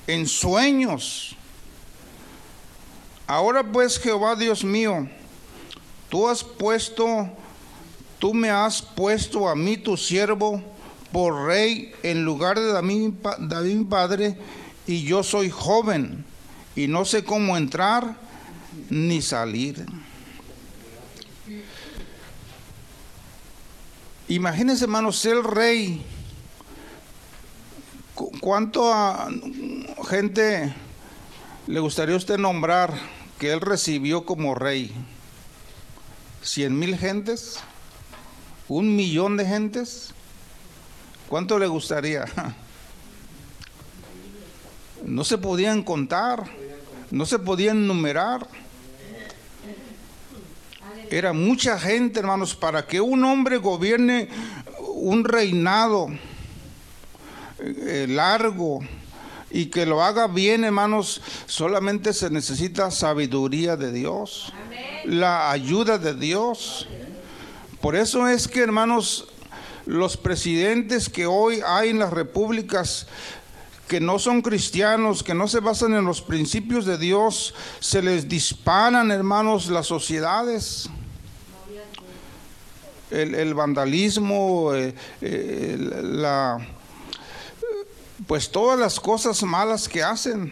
en 0.07 0.27
sueños. 0.27 1.35
Ahora 3.27 3.63
pues, 3.63 3.99
Jehová 3.99 4.35
Dios 4.35 4.63
mío, 4.63 5.07
tú 6.09 6.27
has 6.27 6.43
puesto, 6.43 7.29
tú 8.19 8.33
me 8.33 8.49
has 8.49 8.81
puesto 8.81 9.49
a 9.49 9.55
mí, 9.55 9.77
tu 9.77 9.97
siervo, 9.97 10.61
por 11.11 11.45
rey 11.47 11.93
en 12.03 12.25
lugar 12.25 12.59
de 12.59 12.71
David, 12.71 13.13
David 13.39 13.75
mi 13.75 13.85
padre, 13.85 14.37
y 14.85 15.03
yo 15.03 15.23
soy 15.23 15.49
joven 15.49 16.25
y 16.75 16.87
no 16.87 17.05
sé 17.05 17.23
cómo 17.23 17.57
entrar 17.57 18.17
ni 18.89 19.21
salir. 19.21 19.85
Imagínense, 24.27 24.85
hermanos, 24.85 25.17
ser 25.19 25.37
rey. 25.37 26.03
¿Cuánto 28.15 28.93
a 28.93 29.29
gente 30.07 30.73
le 31.67 31.79
gustaría 31.81 32.15
usted 32.15 32.37
nombrar 32.37 32.93
que 33.37 33.51
él 33.51 33.59
recibió 33.59 34.25
como 34.25 34.55
rey? 34.55 34.93
¿Cien 36.41 36.79
mil 36.79 36.97
gentes? 36.97 37.59
¿Un 38.69 38.95
millón 38.95 39.35
de 39.35 39.45
gentes? 39.45 40.13
¿Cuánto 41.27 41.59
le 41.59 41.67
gustaría? 41.67 42.25
No 45.03 45.23
se 45.25 45.37
podían 45.37 45.83
contar, 45.83 46.45
no 47.11 47.25
se 47.25 47.37
podían 47.37 47.85
numerar. 47.85 48.47
Era 51.11 51.33
mucha 51.33 51.77
gente, 51.77 52.21
hermanos, 52.21 52.55
para 52.55 52.87
que 52.87 53.01
un 53.01 53.25
hombre 53.25 53.57
gobierne 53.57 54.29
un 54.79 55.25
reinado 55.25 56.07
eh, 57.59 58.05
largo 58.09 58.79
y 59.51 59.67
que 59.67 59.85
lo 59.85 60.03
haga 60.03 60.27
bien, 60.27 60.63
hermanos, 60.63 61.21
solamente 61.45 62.13
se 62.13 62.29
necesita 62.29 62.91
sabiduría 62.91 63.77
de 63.77 63.91
Dios, 63.91 64.51
la 65.05 65.51
ayuda 65.51 65.97
de 65.97 66.13
Dios. 66.13 66.87
Por 67.79 67.95
eso 67.95 68.27
es 68.27 68.47
que, 68.47 68.61
hermanos, 68.61 69.27
los 69.85 70.17
presidentes 70.17 71.09
que 71.09 71.25
hoy 71.25 71.61
hay 71.65 71.89
en 71.89 71.99
las 71.99 72.11
repúblicas 72.11 73.07
que 73.87 73.99
no 73.99 74.17
son 74.19 74.41
cristianos, 74.41 75.23
que 75.23 75.35
no 75.35 75.47
se 75.47 75.59
basan 75.59 75.93
en 75.93 76.05
los 76.05 76.21
principios 76.21 76.85
de 76.85 76.97
Dios, 76.97 77.53
se 77.79 78.01
les 78.01 78.27
disparan, 78.27 79.11
hermanos, 79.11 79.67
las 79.67 79.87
sociedades. 79.87 80.89
El, 83.11 83.53
vandalismo, 83.53 84.73
eh, 84.73 84.93
eh, 85.21 85.77
la, 85.79 86.57
pues 88.27 88.51
todas 88.51 88.79
las 88.79 88.99
cosas 88.99 89.41
malas 89.43 89.87
que 89.87 90.03
hacen. 90.03 90.51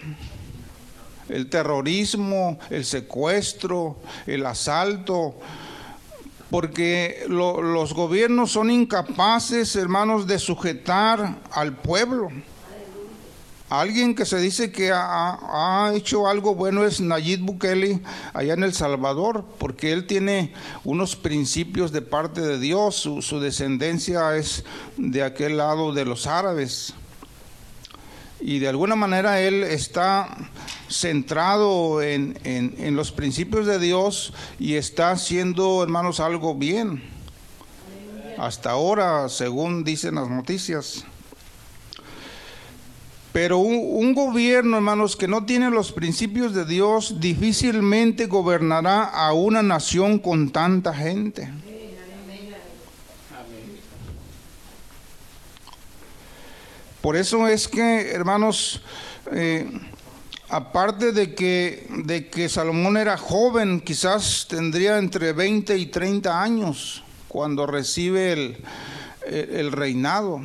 El 1.30 1.50
terrorismo, 1.50 2.60
el 2.70 2.86
secuestro, 2.86 3.98
el 4.28 4.46
asalto, 4.46 5.36
porque 6.50 7.26
los 7.28 7.94
gobiernos 7.94 8.52
son 8.52 8.70
incapaces, 8.70 9.76
hermanos, 9.76 10.28
de 10.28 10.38
sujetar 10.38 11.40
al 11.52 11.76
pueblo. 11.76 12.30
Alguien 13.74 14.14
que 14.14 14.24
se 14.24 14.38
dice 14.38 14.72
que 14.72 14.92
ha, 14.94 15.92
hecho 15.96 16.28
algo 16.28 16.54
bueno 16.54 16.86
es 16.86 17.02
Nayib 17.02 17.40
Bukele 17.40 18.02
allá 18.36 18.54
en 18.54 18.64
El 18.64 18.76
Salvador, 18.76 19.46
porque 19.58 19.92
él 19.92 20.06
tiene 20.06 20.54
unos 20.84 21.16
principios 21.16 21.92
de 21.92 22.04
parte 22.04 22.42
de 22.42 22.60
Dios, 22.60 22.98
su, 22.98 23.40
descendencia 23.40 24.36
es 24.38 24.64
de 24.98 25.24
aquel 25.24 25.58
lado 25.58 25.92
de 25.92 26.06
los 26.06 26.28
árabes. 26.28 26.94
Y 28.46 28.60
de 28.60 28.68
alguna 28.68 28.96
manera 28.96 29.40
él 29.40 29.64
está 29.64 30.28
centrado 30.90 32.02
en, 32.02 32.38
en 32.44 32.96
los 32.96 33.14
principios 33.14 33.66
de 33.66 33.80
Dios 33.80 34.34
y 34.60 34.74
está 34.74 35.12
haciendo, 35.12 35.82
hermanos, 35.82 36.20
algo 36.20 36.54
bien. 36.54 37.02
Hasta 38.38 38.72
ahora, 38.72 39.30
según 39.30 39.86
dicen 39.86 40.16
las 40.16 40.30
noticias. 40.30 41.06
Pero 43.34 43.58
un, 43.58 44.14
gobierno, 44.14 44.78
hermanos, 44.78 45.16
que 45.16 45.28
no 45.28 45.44
tiene 45.44 45.72
los 45.72 45.92
principios 45.92 46.54
de 46.54 46.66
Dios, 46.66 47.20
difícilmente 47.20 48.28
gobernará 48.28 49.06
a 49.06 49.34
una 49.34 49.64
nación 49.64 50.20
con 50.20 50.52
tanta 50.52 50.94
gente. 50.94 51.50
Por 57.04 57.18
eso 57.18 57.50
es 57.50 57.68
que, 57.68 58.12
hermanos, 58.12 58.82
eh, 59.34 59.70
aparte 60.48 61.12
de 61.12 61.36
que, 61.36 61.86
de 62.06 62.30
que 62.30 62.48
Salomón 62.48 62.96
era 62.96 63.18
joven, 63.18 63.82
quizás 63.82 64.48
tendría 64.50 64.98
entre 65.00 65.34
20 65.34 65.78
y 65.78 65.88
30 65.88 66.42
años 66.42 67.04
cuando 67.28 67.66
recibe 67.66 68.32
el, 68.32 68.58
el 69.28 69.74
reinado. 69.74 70.40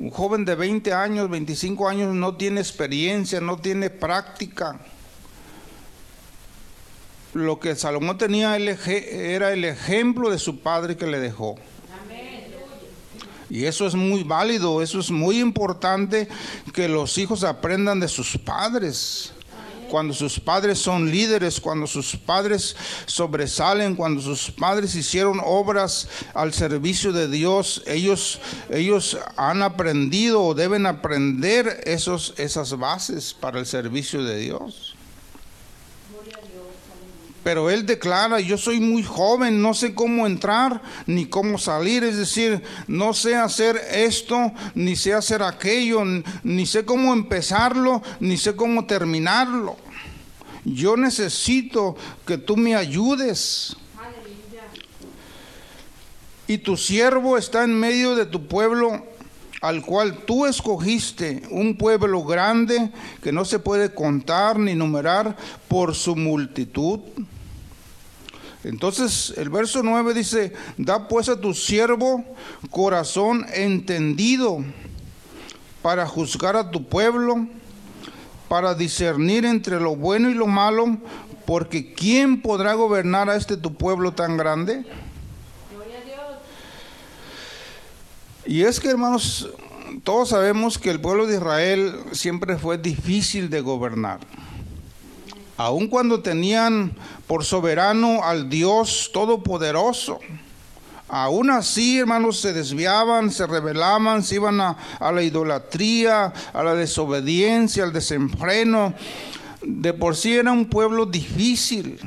Un 0.00 0.10
joven 0.10 0.44
de 0.44 0.56
20 0.56 0.92
años, 0.92 1.30
25 1.30 1.88
años 1.88 2.12
no 2.12 2.34
tiene 2.34 2.60
experiencia, 2.60 3.40
no 3.40 3.58
tiene 3.58 3.90
práctica. 3.90 4.80
Lo 7.32 7.60
que 7.60 7.76
Salomón 7.76 8.18
tenía 8.18 8.56
era 8.56 9.52
el 9.52 9.64
ejemplo 9.64 10.30
de 10.30 10.40
su 10.40 10.58
padre 10.58 10.96
que 10.96 11.06
le 11.06 11.20
dejó. 11.20 11.60
Y 13.50 13.64
eso 13.64 13.86
es 13.86 13.94
muy 13.94 14.24
válido, 14.24 14.82
eso 14.82 15.00
es 15.00 15.10
muy 15.10 15.40
importante 15.40 16.28
que 16.72 16.88
los 16.88 17.16
hijos 17.18 17.44
aprendan 17.44 18.00
de 18.00 18.08
sus 18.08 18.36
padres 18.36 19.32
cuando 19.88 20.14
sus 20.14 20.38
padres 20.38 20.78
son 20.78 21.10
líderes, 21.10 21.60
cuando 21.60 21.86
sus 21.86 22.16
padres 22.16 22.76
sobresalen, 23.06 23.96
cuando 23.96 24.20
sus 24.20 24.50
padres 24.50 24.94
hicieron 24.94 25.40
obras 25.42 26.08
al 26.34 26.52
servicio 26.52 27.12
de 27.12 27.28
Dios, 27.28 27.82
ellos, 27.86 28.40
ellos 28.70 29.18
han 29.36 29.62
aprendido 29.62 30.42
o 30.42 30.54
deben 30.54 30.86
aprender 30.86 31.80
esos, 31.84 32.34
esas 32.36 32.78
bases 32.78 33.34
para 33.34 33.58
el 33.58 33.66
servicio 33.66 34.22
de 34.22 34.38
Dios. 34.38 34.97
Pero 37.48 37.70
él 37.70 37.86
declara, 37.86 38.40
yo 38.40 38.58
soy 38.58 38.78
muy 38.78 39.02
joven, 39.02 39.62
no 39.62 39.72
sé 39.72 39.94
cómo 39.94 40.26
entrar 40.26 40.82
ni 41.06 41.24
cómo 41.24 41.56
salir, 41.56 42.04
es 42.04 42.18
decir, 42.18 42.62
no 42.86 43.14
sé 43.14 43.36
hacer 43.36 43.80
esto, 43.90 44.52
ni 44.74 44.96
sé 44.96 45.14
hacer 45.14 45.42
aquello, 45.42 46.02
ni 46.42 46.66
sé 46.66 46.84
cómo 46.84 47.14
empezarlo, 47.14 48.02
ni 48.20 48.36
sé 48.36 48.54
cómo 48.54 48.84
terminarlo. 48.84 49.78
Yo 50.66 50.98
necesito 50.98 51.96
que 52.26 52.36
tú 52.36 52.58
me 52.58 52.76
ayudes. 52.76 53.74
Y 56.46 56.58
tu 56.58 56.76
siervo 56.76 57.38
está 57.38 57.64
en 57.64 57.72
medio 57.80 58.14
de 58.14 58.26
tu 58.26 58.46
pueblo 58.46 59.06
al 59.62 59.80
cual 59.86 60.18
tú 60.26 60.44
escogiste, 60.44 61.44
un 61.50 61.78
pueblo 61.78 62.24
grande 62.24 62.90
que 63.22 63.32
no 63.32 63.46
se 63.46 63.58
puede 63.58 63.94
contar 63.94 64.58
ni 64.58 64.74
numerar 64.74 65.34
por 65.66 65.94
su 65.94 66.14
multitud. 66.14 67.00
Entonces 68.68 69.32
el 69.38 69.48
verso 69.48 69.82
9 69.82 70.12
dice, 70.12 70.52
da 70.76 71.08
pues 71.08 71.30
a 71.30 71.40
tu 71.40 71.54
siervo 71.54 72.22
corazón 72.70 73.46
entendido 73.54 74.62
para 75.80 76.06
juzgar 76.06 76.54
a 76.54 76.70
tu 76.70 76.86
pueblo, 76.86 77.46
para 78.46 78.74
discernir 78.74 79.46
entre 79.46 79.80
lo 79.80 79.96
bueno 79.96 80.28
y 80.28 80.34
lo 80.34 80.46
malo, 80.46 80.98
porque 81.46 81.94
¿quién 81.94 82.42
podrá 82.42 82.74
gobernar 82.74 83.30
a 83.30 83.36
este 83.36 83.56
tu 83.56 83.74
pueblo 83.74 84.12
tan 84.12 84.36
grande? 84.36 84.84
Y 88.44 88.64
es 88.64 88.80
que 88.80 88.90
hermanos, 88.90 89.48
todos 90.04 90.28
sabemos 90.28 90.76
que 90.76 90.90
el 90.90 91.00
pueblo 91.00 91.26
de 91.26 91.36
Israel 91.36 91.94
siempre 92.12 92.58
fue 92.58 92.76
difícil 92.76 93.48
de 93.48 93.62
gobernar 93.62 94.20
aun 95.58 95.88
cuando 95.88 96.22
tenían 96.22 96.92
por 97.26 97.44
soberano 97.44 98.22
al 98.22 98.48
Dios 98.48 99.10
Todopoderoso. 99.12 100.20
Aún 101.08 101.50
así, 101.50 101.98
hermanos, 101.98 102.38
se 102.38 102.52
desviaban, 102.52 103.32
se 103.32 103.44
rebelaban, 103.46 104.22
se 104.22 104.36
iban 104.36 104.60
a, 104.60 104.76
la 105.00 105.22
idolatría, 105.22 106.32
a 106.52 106.62
la 106.62 106.74
desobediencia, 106.74 107.82
al 107.82 107.92
desenfreno. 107.92 108.94
De 109.62 109.92
por 109.92 110.14
sí 110.14 110.34
era 110.34 110.52
un 110.52 110.66
pueblo 110.66 111.06
difícil. 111.06 111.98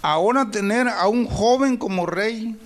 Ahora 0.00 0.50
tener 0.50 0.88
a 0.88 1.08
un 1.08 1.26
joven 1.26 1.76
como 1.76 2.06
rey. 2.06 2.56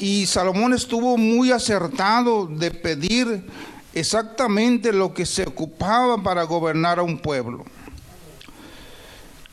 Y 0.00 0.26
Salomón 0.26 0.72
estuvo 0.72 1.16
muy 1.16 1.52
acertado 1.52 2.46
de 2.46 2.72
pedir 2.72 3.46
exactamente 3.94 4.92
lo 4.92 5.14
que 5.14 5.24
se 5.24 5.44
ocupaba 5.44 6.22
para 6.22 6.42
gobernar 6.42 6.98
a 6.98 7.02
un 7.02 7.18
pueblo. 7.18 7.64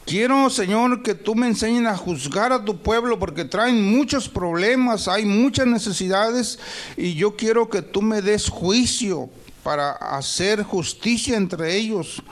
Quiero, 0.06 0.49
Señor, 0.49 1.04
que 1.04 1.13
tú 1.13 1.36
me 1.36 1.47
enseñes 1.47 1.86
a 1.86 1.95
juzgar 1.95 2.51
a 2.51 2.65
tu 2.65 2.82
pueblo 2.82 3.19
porque 3.19 3.45
traen 3.45 3.95
muchos 3.95 4.27
problemas, 4.27 5.08
hay 5.08 5.25
muchas 5.25 5.67
necesidades 5.67 6.60
y 6.97 7.13
yo 7.13 7.36
quiero 7.38 7.69
que 7.69 7.82
tú 7.82 8.01
me 8.01 8.21
des 8.21 8.49
juicio 8.49 9.30
para 9.63 9.91
hacer 9.91 10.63
justicia 10.63 11.38
entre 11.38 11.77
ellos 11.77 12.23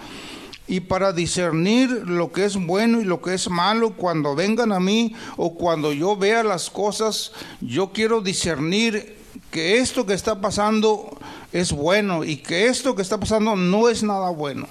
y 0.67 0.79
para 0.81 1.13
discernir 1.13 1.89
lo 1.89 2.31
que 2.31 2.45
es 2.45 2.55
bueno 2.55 3.01
y 3.01 3.05
lo 3.05 3.21
que 3.21 3.35
es 3.35 3.49
malo 3.49 3.95
cuando 3.95 4.35
vengan 4.35 4.71
a 4.71 4.79
mí 4.79 5.15
o 5.37 5.53
cuando 5.53 5.93
yo 5.93 6.17
vea 6.17 6.43
las 6.43 6.69
cosas, 6.69 7.31
yo 7.61 7.91
quiero 7.93 8.21
discernir 8.21 9.18
que 9.51 9.79
esto 9.79 10.05
que 10.05 10.13
está 10.13 10.39
pasando 10.39 11.17
es 11.51 11.71
bueno 11.71 12.23
y 12.23 12.37
que 12.37 12.67
esto 12.67 12.95
que 12.95 13.01
está 13.01 13.19
pasando 13.19 13.55
no 13.55 13.89
es 13.89 14.03
nada 14.03 14.29
bueno. 14.29 14.67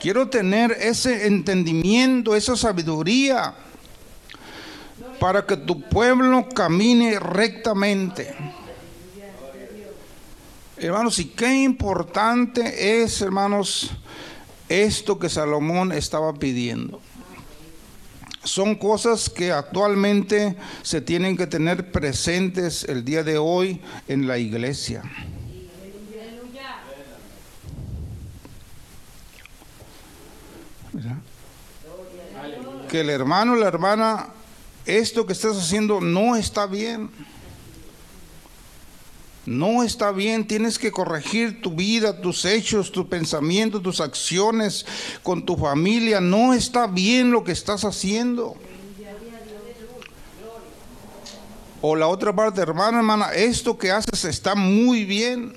Quiero 0.00 0.28
tener 0.28 0.72
ese 0.72 1.26
entendimiento, 1.26 2.36
esa 2.36 2.56
sabiduría 2.56 3.54
para 5.18 5.44
que 5.44 5.56
tu 5.56 5.80
pueblo 5.80 6.48
camine 6.48 7.18
rectamente. 7.18 8.34
Hermanos, 10.76 11.18
y 11.18 11.26
qué 11.26 11.62
importante 11.62 13.02
es, 13.02 13.20
hermanos, 13.20 13.90
esto 14.68 15.18
que 15.18 15.28
Salomón 15.28 15.90
estaba 15.90 16.32
pidiendo. 16.34 17.00
Son 18.48 18.74
cosas 18.74 19.28
que 19.28 19.52
actualmente 19.52 20.56
se 20.82 21.02
tienen 21.02 21.36
que 21.36 21.46
tener 21.46 21.92
presentes 21.92 22.82
el 22.84 23.04
día 23.04 23.22
de 23.22 23.36
hoy 23.36 23.82
en 24.08 24.26
la 24.26 24.38
iglesia. 24.38 25.02
Que 32.88 33.00
el 33.00 33.10
hermano 33.10 33.54
la 33.54 33.68
hermana, 33.68 34.28
esto 34.86 35.26
que 35.26 35.34
estás 35.34 35.58
haciendo 35.58 36.00
no 36.00 36.34
está 36.34 36.66
bien. 36.66 37.10
No 39.48 39.82
está 39.82 40.12
bien, 40.12 40.46
tienes 40.46 40.78
que 40.78 40.92
corregir 40.92 41.62
tu 41.62 41.70
vida, 41.70 42.20
tus 42.20 42.44
hechos, 42.44 42.92
tus 42.92 43.06
pensamientos, 43.06 43.82
tus 43.82 43.98
acciones 44.02 44.84
con 45.22 45.46
tu 45.46 45.56
familia. 45.56 46.20
No 46.20 46.52
está 46.52 46.86
bien 46.86 47.30
lo 47.30 47.42
que 47.44 47.52
estás 47.52 47.86
haciendo. 47.86 48.56
O 51.80 51.96
la 51.96 52.08
otra 52.08 52.36
parte, 52.36 52.60
hermana, 52.60 52.98
hermana, 52.98 53.32
esto 53.32 53.78
que 53.78 53.90
haces 53.90 54.26
está 54.26 54.54
muy 54.54 55.06
bien. 55.06 55.54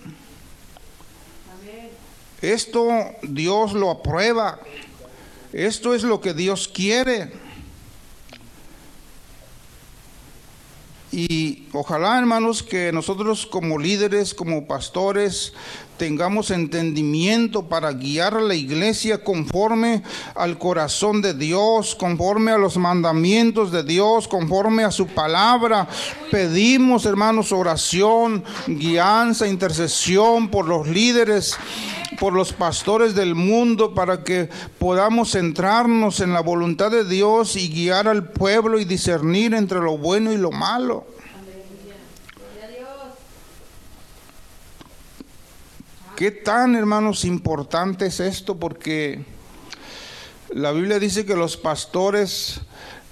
Esto 2.42 2.88
Dios 3.24 3.74
lo 3.74 3.92
aprueba. 3.92 4.58
Esto 5.52 5.94
es 5.94 6.04
lo 6.04 6.22
que 6.22 6.34
Dios 6.34 6.70
quiere. 6.70 7.34
Y 11.12 11.68
ojalá, 11.74 12.18
hermanos, 12.18 12.64
que 12.64 12.92
nosotros 12.94 13.46
como 13.46 13.78
líderes, 13.78 14.34
como 14.34 14.66
pastores, 14.66 15.54
tengamos 16.02 16.50
entendimiento 16.50 17.70
para 17.70 17.94
guiar 17.94 18.34
a 18.34 18.42
la 18.42 18.56
iglesia 18.56 19.24
conforme 19.24 20.02
al 20.34 20.58
corazón 20.58 21.22
de 21.22 21.36
Dios, 21.36 21.94
conforme 21.94 22.50
a 22.50 22.58
los 22.58 22.76
mandamientos 22.78 23.72
de 23.72 23.84
Dios, 23.84 24.28
conforme 24.28 24.84
a 24.84 24.90
su 24.90 25.06
palabra. 25.06 25.88
Pedimos, 26.32 27.06
hermanos, 27.06 27.52
oración, 27.52 28.44
guianza, 28.66 29.46
intercesión 29.48 30.50
por 30.50 30.68
los 30.68 30.88
líderes 30.88 31.56
por 32.20 32.34
los 32.34 32.52
pastores 32.52 33.14
del 33.16 33.36
mundo 33.36 33.94
para 33.94 34.24
que 34.24 34.50
podamos 34.80 35.32
centrarnos 35.32 36.20
en 36.20 36.34
la 36.34 36.42
voluntad 36.42 36.90
de 36.90 37.06
Dios 37.06 37.56
y 37.56 37.70
guiar 37.70 38.08
al 38.08 38.32
pueblo 38.32 38.80
y 38.80 38.86
discernir 38.86 39.54
entre 39.54 39.80
lo 39.80 40.00
bueno 40.00 40.32
y 40.34 40.38
lo 40.38 40.52
malo. 40.52 41.06
¿Qué 46.22 46.30
tan, 46.30 46.76
hermanos, 46.76 47.26
importante 47.26 48.06
es 48.06 48.20
esto? 48.20 48.60
Porque 48.60 49.26
la 50.52 50.72
Biblia 50.72 51.00
dice 51.00 51.26
que 51.26 51.36
los 51.36 51.58
pastores 51.58 52.62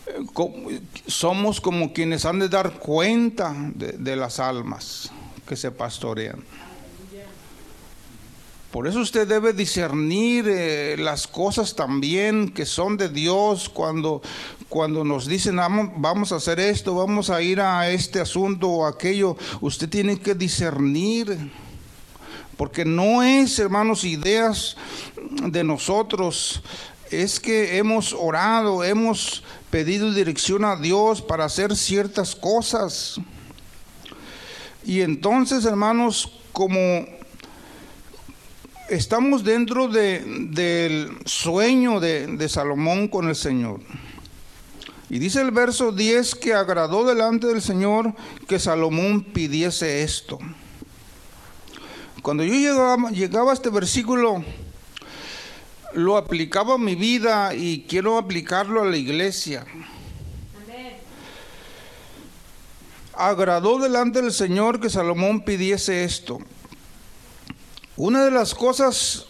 eh, 0.06 0.82
somos 1.08 1.60
como 1.60 1.92
quienes 1.92 2.26
han 2.26 2.38
de 2.38 2.50
dar 2.50 2.74
cuenta 2.74 3.56
de, 3.74 4.16
las 4.16 4.40
almas 4.40 5.12
que 5.48 5.56
se 5.56 5.72
pastorean. 5.72 6.44
Por 8.72 8.86
eso 8.86 9.00
usted 9.00 9.28
debe 9.28 9.54
discernir 9.54 10.46
eh, 10.48 10.96
las 11.00 11.26
cosas 11.26 11.76
también 11.76 12.52
que 12.52 12.68
son 12.68 12.96
de 12.96 13.10
Dios 13.10 13.70
cuando, 13.70 14.22
cuando 14.68 15.04
nos 15.04 15.26
dicen 15.26 15.56
vamos, 15.56 16.32
a 16.32 16.36
hacer 16.36 16.60
esto, 16.60 16.94
vamos 16.94 17.32
a 17.32 17.42
ir 17.42 17.60
a 17.60 17.90
este 17.90 18.20
asunto 18.20 18.70
o 18.70 18.86
aquello. 18.86 19.36
Usted 19.62 19.90
tiene 19.90 20.20
que 20.20 20.36
discernir. 20.36 21.69
Porque 22.60 22.84
no 22.84 23.24
es, 23.24 23.58
hermanos, 23.58 24.04
ideas 24.04 24.76
de 25.32 25.64
nosotros. 25.64 26.62
Es 27.10 27.40
que 27.40 27.78
hemos 27.78 28.12
orado, 28.12 28.84
hemos 28.84 29.44
pedido 29.70 30.14
dirección 30.14 30.66
a 30.66 30.76
Dios 30.76 31.22
para 31.22 31.46
hacer 31.46 31.74
ciertas 31.78 32.36
cosas. 32.36 33.16
Y 34.84 35.00
entonces, 35.00 35.64
hermanos, 35.64 36.34
como 36.52 37.06
estamos 38.90 39.46
dentro 39.46 39.88
del 39.88 41.18
sueño 41.24 42.02
de, 42.02 42.28
de, 42.28 42.50
Salomón 42.50 43.08
con 43.08 43.30
el 43.30 43.38
Señor. 43.38 43.80
Y 45.10 45.20
dice 45.20 45.40
el 45.40 45.52
verso 45.52 45.94
10 45.94 46.36
que 46.36 46.54
agradó 46.54 47.06
delante 47.06 47.48
del 47.48 47.62
Señor 47.62 48.14
que 48.50 48.60
Salomón 48.60 49.24
pidiese 49.24 50.04
esto. 50.04 50.40
Cuando 52.22 52.44
yo 52.44 52.54
llegaba, 52.54 53.12
llegaba 53.12 53.52
a 53.52 53.54
este 53.54 53.70
versículo, 53.70 54.44
lo 55.94 56.18
aplicaba 56.18 56.76
a 56.76 56.78
mi 56.78 56.96
vida 56.96 57.54
y 57.56 57.86
quiero 57.88 58.18
aplicarlo 58.18 58.82
a 58.82 58.86
la 58.86 58.98
iglesia. 58.98 59.66
Agradó 63.14 63.80
delante 63.80 64.22
del 64.22 64.32
Señor 64.32 64.80
que 64.80 64.90
Salomón 64.90 65.42
pidiese 65.42 66.04
esto. 66.04 66.40
Una 67.96 68.24
de 68.24 68.32
las 68.32 68.54
cosas 68.54 69.26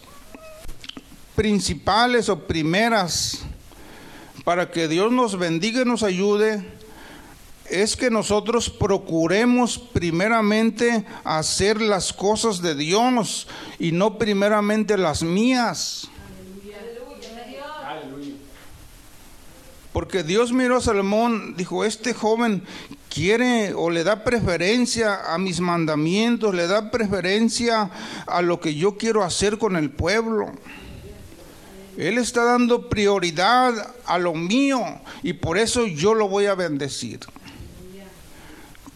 principales 1.34 2.28
o 2.28 2.46
primeras 2.46 3.42
para 4.44 4.70
que 4.70 4.88
Dios 4.88 5.12
nos 5.12 5.38
bendiga 5.38 5.82
y 5.82 5.84
nos 5.84 6.02
ayude 6.02 6.79
es 7.70 7.96
que 7.96 8.10
nosotros 8.10 8.68
procuremos 8.68 9.78
primeramente 9.78 11.04
hacer 11.24 11.80
las 11.80 12.12
cosas 12.12 12.60
de 12.60 12.74
Dios 12.74 13.46
y 13.78 13.92
no 13.92 14.18
primeramente 14.18 14.98
las 14.98 15.22
mías. 15.22 16.08
Porque 19.92 20.22
Dios 20.22 20.52
miró 20.52 20.76
a 20.76 20.80
Salomón, 20.80 21.54
dijo, 21.56 21.84
este 21.84 22.14
joven 22.14 22.62
quiere 23.08 23.74
o 23.74 23.90
le 23.90 24.04
da 24.04 24.22
preferencia 24.22 25.32
a 25.34 25.38
mis 25.38 25.60
mandamientos, 25.60 26.54
le 26.54 26.66
da 26.66 26.90
preferencia 26.90 27.90
a 28.26 28.40
lo 28.42 28.60
que 28.60 28.74
yo 28.74 28.96
quiero 28.96 29.24
hacer 29.24 29.58
con 29.58 29.76
el 29.76 29.90
pueblo. 29.90 30.52
Él 31.96 32.18
está 32.18 32.44
dando 32.44 32.88
prioridad 32.88 33.94
a 34.06 34.18
lo 34.18 34.34
mío 34.34 34.80
y 35.22 35.34
por 35.34 35.58
eso 35.58 35.86
yo 35.86 36.14
lo 36.14 36.28
voy 36.28 36.46
a 36.46 36.54
bendecir. 36.54 37.20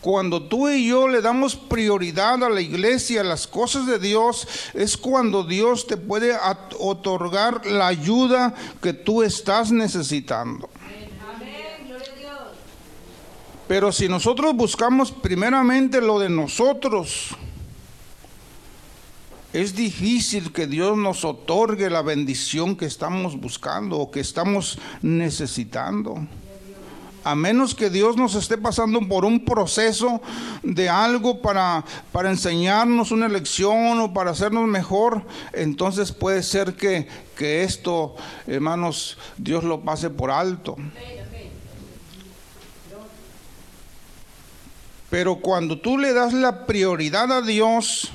Cuando 0.05 0.43
tú 0.43 0.69
y 0.69 0.87
yo 0.87 1.09
le 1.09 1.23
damos 1.23 1.57
prioridad 1.57 2.45
a 2.45 2.51
la 2.51 2.61
iglesia, 2.61 3.23
a 3.23 3.25
las 3.25 3.47
cosas 3.47 3.87
de 3.87 3.99
Dios, 3.99 4.47
es 4.75 4.99
cuando 4.99 5.45
Dios 5.45 5.87
te 5.87 5.97
puede 5.97 6.37
otorgar 6.79 7.65
la 7.65 7.87
ayuda 7.87 8.55
que 8.83 8.93
tú 8.93 9.23
estás 9.23 9.73
necesitando. 9.73 10.69
Pero 13.67 13.93
si 13.93 14.07
nosotros 14.07 14.55
buscamos 14.55 15.11
primeramente 15.11 16.03
lo 16.03 16.19
de 16.19 16.29
nosotros, 16.29 17.31
es 19.55 19.75
difícil 19.75 20.53
que 20.53 20.67
Dios 20.67 20.99
nos 20.99 21.25
otorgue 21.25 21.89
la 21.89 22.03
bendición 22.03 22.77
que 22.77 22.85
estamos 22.85 23.41
buscando 23.41 23.97
o 23.97 24.11
que 24.11 24.21
estamos 24.21 24.79
necesitando. 25.01 26.29
A 27.25 27.35
menos 27.35 27.75
que 27.75 27.89
Dios 27.89 28.17
nos 28.17 28.35
esté 28.35 28.59
pasando 28.59 29.01
por 29.09 29.25
un 29.25 29.45
proceso 29.45 30.21
de 30.63 30.91
algo 30.91 31.41
para, 31.41 31.85
para 32.13 32.31
enseñarnos 32.31 33.11
una 33.11 33.29
lección 33.29 33.99
o 33.99 34.13
para 34.13 34.33
hacernos 34.33 34.69
mejor, 34.69 35.23
entonces 35.55 36.13
puede 36.13 36.43
ser 36.43 36.75
que, 36.75 37.09
que 37.37 37.65
esto, 37.65 38.15
hermanos, 38.47 39.17
Dios 39.39 39.65
lo 39.65 39.81
pase 39.81 40.11
por 40.11 40.31
alto. 40.31 40.77
Pero 45.09 45.37
cuando 45.37 45.81
tú 45.81 45.97
le 45.97 46.13
das 46.13 46.33
la 46.33 46.67
prioridad 46.67 47.31
a 47.33 47.41
Dios, 47.41 48.11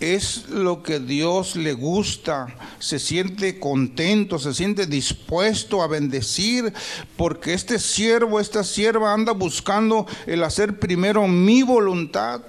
es 0.00 0.48
lo 0.48 0.82
que 0.82 1.00
Dios 1.00 1.56
le 1.56 1.72
gusta, 1.72 2.54
se 2.78 2.98
siente 2.98 3.58
contento, 3.58 4.38
se 4.38 4.52
siente 4.52 4.86
dispuesto 4.86 5.82
a 5.82 5.86
bendecir, 5.86 6.72
porque 7.16 7.54
este 7.54 7.78
siervo, 7.78 8.40
esta 8.40 8.64
sierva 8.64 9.12
anda 9.12 9.32
buscando 9.32 10.06
el 10.26 10.42
hacer 10.42 10.78
primero 10.78 11.26
mi 11.28 11.62
voluntad. 11.62 12.42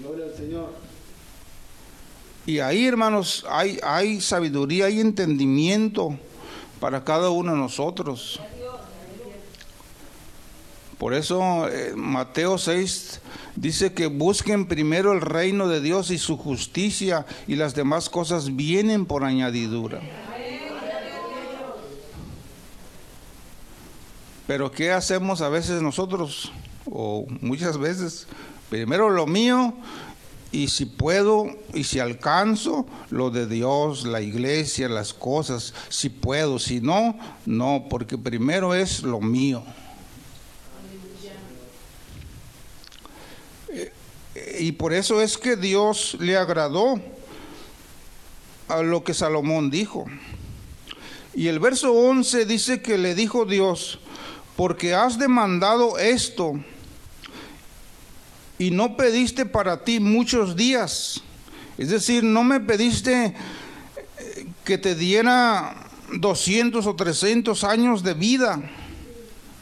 Gloria 0.00 0.24
al 0.24 0.36
Señor. 0.36 0.72
Y 2.46 2.60
ahí, 2.60 2.86
hermanos, 2.86 3.44
hay, 3.48 3.78
hay 3.82 4.20
sabiduría, 4.20 4.86
hay 4.86 5.00
entendimiento 5.00 6.18
para 6.80 7.04
cada 7.04 7.30
uno 7.30 7.52
de 7.52 7.58
nosotros. 7.58 8.40
Por 10.98 11.12
eso 11.12 11.68
eh, 11.68 11.92
Mateo 11.94 12.56
6 12.56 13.20
dice 13.56 13.92
que 13.92 14.06
busquen 14.06 14.66
primero 14.66 15.12
el 15.12 15.20
reino 15.20 15.68
de 15.68 15.80
Dios 15.80 16.10
y 16.10 16.18
su 16.18 16.36
justicia 16.36 17.26
y 17.46 17.56
las 17.56 17.74
demás 17.74 18.08
cosas 18.08 18.54
vienen 18.54 19.06
por 19.06 19.24
añadidura. 19.24 20.00
Pero 24.46 24.70
¿qué 24.70 24.92
hacemos 24.92 25.40
a 25.40 25.48
veces 25.48 25.82
nosotros? 25.82 26.52
O 26.88 27.26
muchas 27.40 27.78
veces, 27.78 28.28
primero 28.70 29.10
lo 29.10 29.26
mío 29.26 29.74
y 30.52 30.68
si 30.68 30.86
puedo 30.86 31.46
y 31.74 31.84
si 31.84 31.98
alcanzo 31.98 32.86
lo 33.10 33.30
de 33.30 33.46
Dios, 33.46 34.06
la 34.06 34.20
iglesia, 34.20 34.88
las 34.88 35.12
cosas, 35.12 35.74
si 35.88 36.08
puedo, 36.08 36.58
si 36.58 36.80
no, 36.80 37.18
no, 37.44 37.86
porque 37.90 38.16
primero 38.16 38.74
es 38.74 39.02
lo 39.02 39.20
mío. 39.20 39.64
Y 44.58 44.72
por 44.72 44.92
eso 44.92 45.20
es 45.20 45.38
que 45.38 45.56
Dios 45.56 46.16
le 46.20 46.36
agradó 46.36 47.00
a 48.68 48.82
lo 48.82 49.04
que 49.04 49.14
Salomón 49.14 49.70
dijo. 49.70 50.06
Y 51.34 51.48
el 51.48 51.58
verso 51.58 51.92
11 51.92 52.46
dice 52.46 52.80
que 52.80 52.98
le 52.98 53.14
dijo 53.14 53.44
Dios, 53.44 53.98
porque 54.56 54.94
has 54.94 55.18
demandado 55.18 55.98
esto 55.98 56.54
y 58.58 58.70
no 58.70 58.96
pediste 58.96 59.44
para 59.44 59.84
ti 59.84 60.00
muchos 60.00 60.56
días. 60.56 61.22
Es 61.76 61.90
decir, 61.90 62.24
no 62.24 62.42
me 62.42 62.60
pediste 62.60 63.26
eh, 63.26 64.46
que 64.64 64.78
te 64.78 64.94
diera 64.94 65.88
200 66.14 66.86
o 66.86 66.96
300 66.96 67.64
años 67.64 68.02
de 68.02 68.14
vida. 68.14 68.62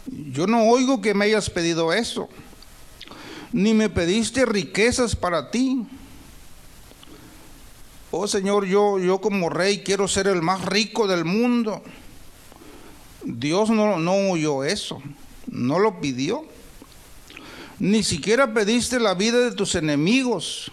Yo 0.07 0.46
no 0.46 0.64
oigo 0.66 1.00
que 1.00 1.14
me 1.14 1.24
hayas 1.24 1.50
pedido 1.50 1.92
eso. 1.92 2.28
Ni 3.55 3.73
me 3.73 3.88
pediste 3.88 4.45
riquezas 4.47 5.14
para 5.14 5.53
ti. 5.53 5.87
Oh 8.11 8.27
Señor, 8.27 8.64
yo, 8.67 8.99
yo 8.99 9.21
como 9.21 9.49
rey 9.49 9.85
quiero 9.85 10.09
ser 10.09 10.27
el 10.27 10.43
más 10.43 10.64
rico 10.64 11.07
del 11.07 11.25
mundo. 11.25 11.81
Dios 13.23 13.71
no, 13.71 14.01
no 14.01 14.31
oyó 14.33 14.64
eso, 14.64 15.01
no 15.47 15.79
lo 15.79 16.01
pidió. 16.01 16.45
Ni 17.79 18.03
siquiera 18.03 18.53
pediste 18.53 18.99
la 18.99 19.14
vida 19.14 19.38
de 19.38 19.53
tus 19.53 19.77
enemigos. 19.77 20.73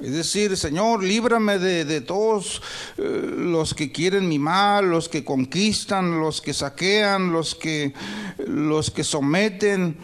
Es 0.00 0.12
decir, 0.12 0.56
Señor, 0.56 1.04
líbrame 1.04 1.58
de, 1.58 2.00
todos 2.00 2.62
eh, 2.96 3.34
los 3.36 3.74
que 3.74 3.92
quieren 3.92 4.30
mi 4.30 4.38
mal, 4.38 4.88
los 4.88 5.10
que 5.10 5.26
conquistan, 5.26 6.20
los 6.20 6.40
que 6.40 6.54
saquean, 6.54 7.32
los 7.32 7.54
que, 7.54 7.92
los 8.38 8.90
que 8.90 9.04
someten. 9.04 9.98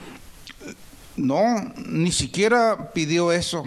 No, 1.16 1.72
ni 1.77 2.11
siquiera 2.11 2.92
pidió 2.92 3.33
eso 3.33 3.64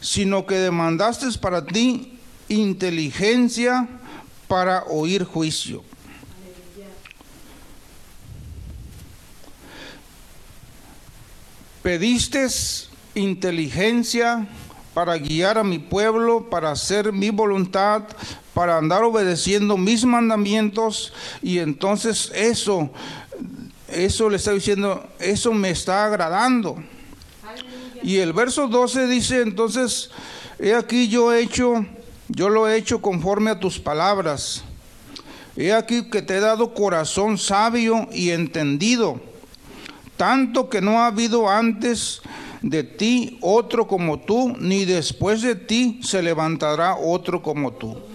sino 0.00 0.46
que 0.46 0.54
demandaste 0.54 1.26
para 1.38 1.64
ti 1.64 2.18
inteligencia 2.48 3.86
para 4.48 4.84
oír 4.84 5.24
juicio. 5.24 5.84
Pediste 11.82 12.46
inteligencia 13.14 14.48
para 14.92 15.16
guiar 15.16 15.56
a 15.56 15.64
mi 15.64 15.78
pueblo, 15.78 16.50
para 16.50 16.72
hacer 16.72 17.12
mi 17.12 17.30
voluntad, 17.30 18.02
para 18.52 18.76
andar 18.76 19.02
obedeciendo 19.04 19.76
mis 19.76 20.04
mandamientos 20.04 21.12
y 21.40 21.58
entonces 21.58 22.30
eso, 22.34 22.90
eso 23.92 24.28
le 24.30 24.36
está 24.36 24.52
diciendo, 24.52 25.08
eso 25.18 25.52
me 25.52 25.70
está 25.70 26.04
agradando. 26.04 26.76
Y 28.02 28.16
el 28.18 28.32
verso 28.32 28.68
12 28.68 29.06
dice, 29.06 29.42
entonces, 29.42 30.10
he 30.58 30.74
aquí 30.74 31.08
yo 31.08 31.32
he 31.32 31.40
hecho, 31.40 31.84
yo 32.28 32.48
lo 32.48 32.68
he 32.68 32.76
hecho 32.76 33.02
conforme 33.02 33.50
a 33.50 33.60
tus 33.60 33.78
palabras. 33.78 34.64
He 35.56 35.72
aquí 35.72 36.08
que 36.08 36.22
te 36.22 36.36
he 36.36 36.40
dado 36.40 36.72
corazón 36.72 37.36
sabio 37.36 38.08
y 38.12 38.30
entendido, 38.30 39.20
tanto 40.16 40.70
que 40.70 40.80
no 40.80 41.00
ha 41.00 41.08
habido 41.08 41.48
antes 41.50 42.22
de 42.62 42.84
ti 42.84 43.38
otro 43.40 43.86
como 43.86 44.20
tú, 44.20 44.54
ni 44.58 44.84
después 44.84 45.42
de 45.42 45.54
ti 45.54 46.00
se 46.02 46.22
levantará 46.22 46.96
otro 46.96 47.42
como 47.42 47.72
tú. 47.72 48.09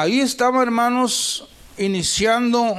Ahí 0.00 0.20
estaba, 0.20 0.62
hermanos, 0.62 1.48
iniciando 1.76 2.76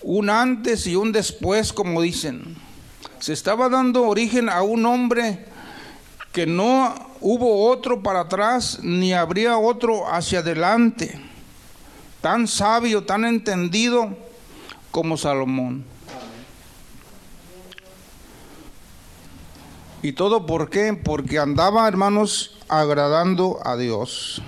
un 0.00 0.30
antes 0.30 0.86
y 0.86 0.96
un 0.96 1.12
después, 1.12 1.74
como 1.74 2.00
dicen. 2.00 2.56
Se 3.18 3.34
estaba 3.34 3.68
dando 3.68 4.04
origen 4.04 4.48
a 4.48 4.62
un 4.62 4.86
hombre 4.86 5.44
que 6.32 6.46
no 6.46 6.94
hubo 7.20 7.68
otro 7.68 8.02
para 8.02 8.20
atrás 8.20 8.78
ni 8.82 9.12
habría 9.12 9.58
otro 9.58 10.10
hacia 10.10 10.38
adelante, 10.38 11.20
tan 12.22 12.48
sabio, 12.48 13.04
tan 13.04 13.26
entendido 13.26 14.16
como 14.90 15.18
Salomón. 15.18 15.84
¿Y 20.00 20.12
todo 20.12 20.46
por 20.46 20.70
qué? 20.70 20.94
Porque 20.94 21.38
andaba, 21.38 21.86
hermanos, 21.86 22.56
agradando 22.70 23.58
a 23.66 23.76
Dios. 23.76 24.40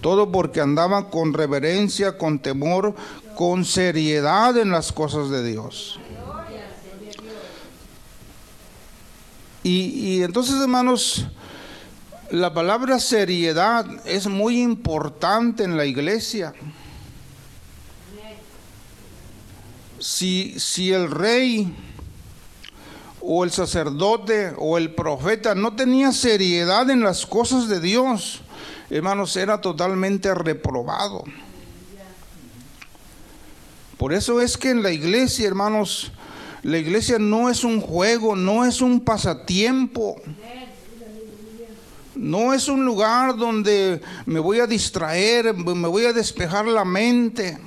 Todo 0.00 0.32
porque 0.32 0.60
andaba 0.60 1.10
con 1.10 1.34
reverencia, 1.34 2.16
con 2.16 2.38
temor, 2.38 2.94
con 3.36 3.64
seriedad 3.64 4.56
en 4.56 4.70
las 4.70 4.92
cosas 4.92 5.30
de 5.30 5.44
Dios. 5.44 6.00
Y, 9.62 10.22
entonces, 10.22 10.58
hermanos, 10.60 11.26
la 12.30 12.54
palabra 12.54 12.98
seriedad 12.98 13.86
es 14.06 14.26
muy 14.26 14.60
importante 14.60 15.64
en 15.64 15.76
la 15.76 15.84
iglesia. 15.84 16.54
Si, 19.98 20.58
si 20.58 20.92
el 20.92 21.10
rey 21.10 21.76
o 23.20 23.44
el 23.44 23.50
sacerdote 23.50 24.54
o 24.56 24.78
el 24.78 24.94
profeta 24.94 25.54
no 25.54 25.76
tenía 25.76 26.10
seriedad 26.12 26.88
en 26.88 27.02
las 27.02 27.26
cosas 27.26 27.68
de 27.68 27.80
Dios, 27.80 28.40
hermanos, 28.96 29.36
era 29.36 29.60
totalmente 29.60 30.34
reprobado. 30.34 31.24
Por 33.96 34.12
eso 34.12 34.40
es 34.40 34.56
que 34.56 34.70
en 34.70 34.82
la 34.82 34.90
iglesia, 34.90 35.46
hermanos, 35.46 36.12
la 36.62 36.78
iglesia 36.78 37.18
no 37.18 37.48
es 37.48 37.64
un 37.64 37.80
juego, 37.80 38.36
no 38.36 38.64
es 38.64 38.80
un 38.80 39.00
pasatiempo. 39.00 40.16
No 42.14 42.52
es 42.52 42.68
un 42.68 42.84
lugar 42.84 43.36
donde 43.36 44.00
me 44.26 44.40
voy 44.40 44.60
a 44.60 44.66
distraer, 44.66 45.54
me 45.54 45.88
voy 45.88 46.04
a 46.04 46.12
despejar 46.12 46.66
la 46.66 46.84
mente. 46.84 47.58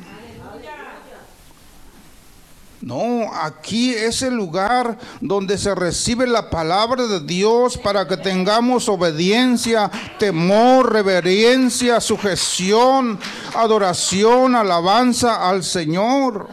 No, 2.84 3.32
aquí 3.34 3.92
es 3.94 4.24
el 4.24 4.34
lugar 4.34 4.98
donde 5.22 5.58
se 5.58 5.74
recibe 5.74 6.28
la 6.28 6.50
palabra 6.50 7.08
de 7.08 7.22
Dios 7.22 7.78
para 7.78 8.06
que 8.10 8.18
tengamos 8.18 8.90
obediencia, 8.90 9.90
temor, 10.20 10.92
reverencia, 10.92 12.02
sujeción, 12.02 13.18
adoración, 13.56 14.54
alabanza 14.54 15.48
al 15.50 15.64
Señor. 15.64 16.50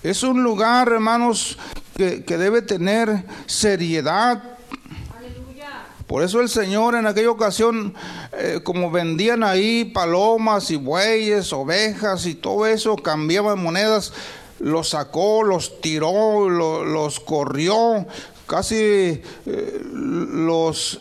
Es 0.00 0.22
un 0.22 0.44
lugar, 0.44 0.86
hermanos, 0.92 1.58
que, 1.96 2.20
debe 2.20 2.62
tener 2.62 3.24
seriedad, 3.46 4.40
por 6.10 6.24
eso 6.24 6.40
el 6.40 6.48
Señor 6.48 6.96
en 6.96 7.06
aquella 7.06 7.30
ocasión, 7.30 7.94
eh, 8.32 8.58
como 8.64 8.90
vendían 8.90 9.44
ahí 9.44 9.84
palomas 9.84 10.72
y 10.72 10.74
bueyes, 10.74 11.52
ovejas 11.52 12.26
y 12.26 12.34
todo 12.34 12.66
eso, 12.66 12.96
cambiaban 12.96 13.62
monedas, 13.62 14.12
los 14.58 14.88
sacó, 14.88 15.44
los 15.44 15.80
tiró, 15.80 16.50
los 16.50 17.20
corrió, 17.20 18.08
casi 18.48 19.22
eh, 19.46 19.82
los 19.84 21.00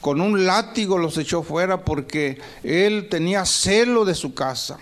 con 0.00 0.22
un 0.22 0.46
látigo 0.46 0.96
los 0.96 1.18
echó 1.18 1.42
fuera 1.42 1.84
porque 1.84 2.40
él 2.62 3.08
tenía 3.10 3.44
celo 3.44 4.06
de 4.06 4.14
su 4.14 4.32
casa. 4.32 4.78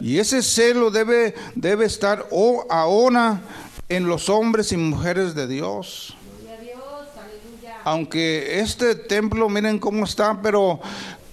Y 0.00 0.20
ese 0.20 0.42
celo 0.42 0.92
debe, 0.92 1.34
debe 1.56 1.86
estar 1.86 2.28
ahora 2.70 3.40
en 3.88 4.06
los 4.06 4.28
hombres 4.28 4.70
y 4.70 4.76
mujeres 4.76 5.34
de 5.34 5.48
Dios 5.48 6.14
aunque 7.84 8.60
este 8.60 8.94
templo, 8.94 9.48
miren 9.48 9.78
cómo 9.78 10.04
está, 10.04 10.40
pero, 10.40 10.80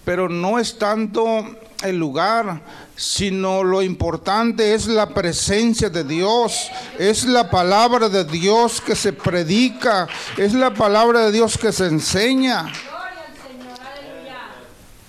pero 0.06 0.30
no 0.30 0.60
es 0.60 0.78
tanto 0.78 1.45
el 1.84 1.97
lugar, 1.97 2.62
sino 2.95 3.64
lo 3.64 3.82
importante 3.82 4.74
es 4.74 4.88
la 4.88 5.14
presencia 5.14 5.89
de 5.89 6.04
Dios, 6.04 6.70
es 6.97 7.26
la 7.26 7.50
palabra 7.50 8.10
de 8.10 8.26
Dios 8.26 8.82
que 8.82 8.95
se 8.95 9.14
predica, 9.14 10.08
es 10.38 10.54
la 10.54 10.74
palabra 10.74 11.22
de 11.26 11.32
Dios 11.32 11.58
que 11.58 11.72
se 11.72 11.88
enseña. 11.88 12.72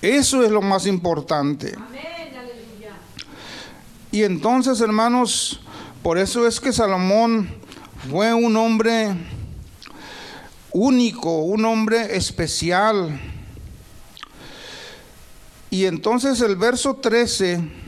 Eso 0.01 0.43
es 0.43 0.49
lo 0.49 0.61
más 0.61 0.87
importante. 0.87 1.75
Y 4.11 4.23
entonces, 4.23 4.81
hermanos, 4.81 5.61
por 6.01 6.17
eso 6.17 6.47
es 6.47 6.59
que 6.59 6.73
Salomón 6.73 7.53
fue 8.09 8.33
un 8.33 8.57
hombre 8.57 9.15
único, 10.73 11.43
un 11.43 11.65
hombre 11.65 12.15
especial. 12.15 13.19
Y 15.69 15.85
entonces 15.85 16.41
el 16.41 16.55
verso 16.55 16.95
13 16.95 17.81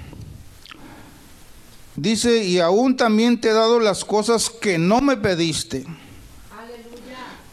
Dice, 1.96 2.44
y 2.44 2.60
aún 2.60 2.98
también 2.98 3.40
te 3.40 3.50
he 3.50 3.54
dado 3.54 3.80
las 3.80 4.04
cosas 4.04 4.50
que 4.50 4.80
no 4.80 5.00
me 5.00 5.16
pediste. 5.18 5.86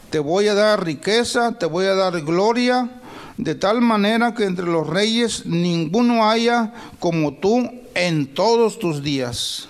Te 0.09 0.19
voy 0.19 0.47
a 0.47 0.55
dar 0.55 0.83
riqueza, 0.83 1.57
te 1.57 1.67
voy 1.67 1.85
a 1.85 1.93
dar 1.93 2.19
gloria, 2.21 3.01
de 3.37 3.55
tal 3.55 3.81
manera 3.81 4.33
que 4.33 4.45
entre 4.45 4.65
los 4.65 4.87
reyes 4.87 5.45
ninguno 5.45 6.27
haya 6.27 6.73
como 6.99 7.35
tú 7.35 7.69
en 7.93 8.33
todos 8.33 8.79
tus 8.79 9.03
días. 9.03 9.67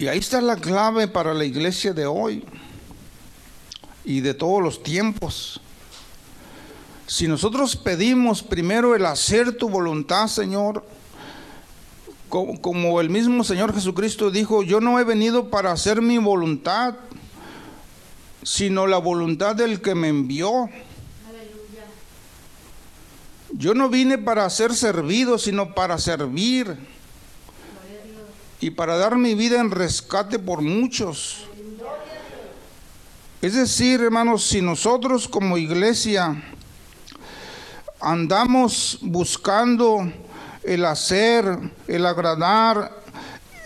Y 0.00 0.08
ahí 0.08 0.18
está 0.18 0.40
la 0.40 0.56
clave 0.56 1.06
para 1.06 1.32
la 1.32 1.44
iglesia 1.44 1.92
de 1.92 2.06
hoy 2.06 2.44
y 4.04 4.20
de 4.20 4.34
todos 4.34 4.62
los 4.62 4.82
tiempos. 4.82 5.60
Si 7.06 7.28
nosotros 7.28 7.76
pedimos 7.76 8.42
primero 8.42 8.94
el 8.94 9.04
hacer 9.04 9.56
tu 9.56 9.68
voluntad, 9.68 10.28
Señor, 10.28 10.84
como, 12.28 13.00
el 13.02 13.10
mismo 13.10 13.44
Señor 13.44 13.74
Jesucristo 13.74 14.30
dijo, 14.30 14.62
yo 14.62 14.80
no 14.80 14.98
he 14.98 15.04
venido 15.04 15.50
para 15.50 15.72
hacer 15.72 16.00
mi 16.00 16.16
voluntad, 16.16 16.94
sino 18.42 18.86
la 18.86 18.96
voluntad 18.96 19.54
del 19.54 19.82
que 19.82 19.94
me 19.94 20.08
envió. 20.08 20.70
Yo 23.52 23.74
no 23.74 23.90
vine 23.90 24.16
para 24.16 24.48
ser 24.48 24.74
servido, 24.74 25.36
sino 25.36 25.74
para 25.74 25.98
servir 25.98 26.74
y 28.60 28.70
para 28.70 28.96
dar 28.96 29.16
mi 29.16 29.34
vida 29.34 29.60
en 29.60 29.70
rescate 29.70 30.38
por 30.38 30.62
muchos. 30.62 31.44
Es 33.42 33.54
decir, 33.54 34.00
hermanos, 34.00 34.44
si 34.44 34.62
nosotros 34.62 35.26
como 35.26 35.58
iglesia 35.58 36.40
andamos 38.00 39.00
buscando 39.02 40.12
el 40.62 40.84
hacer, 40.84 41.58
el 41.88 42.06
agradar, 42.06 43.02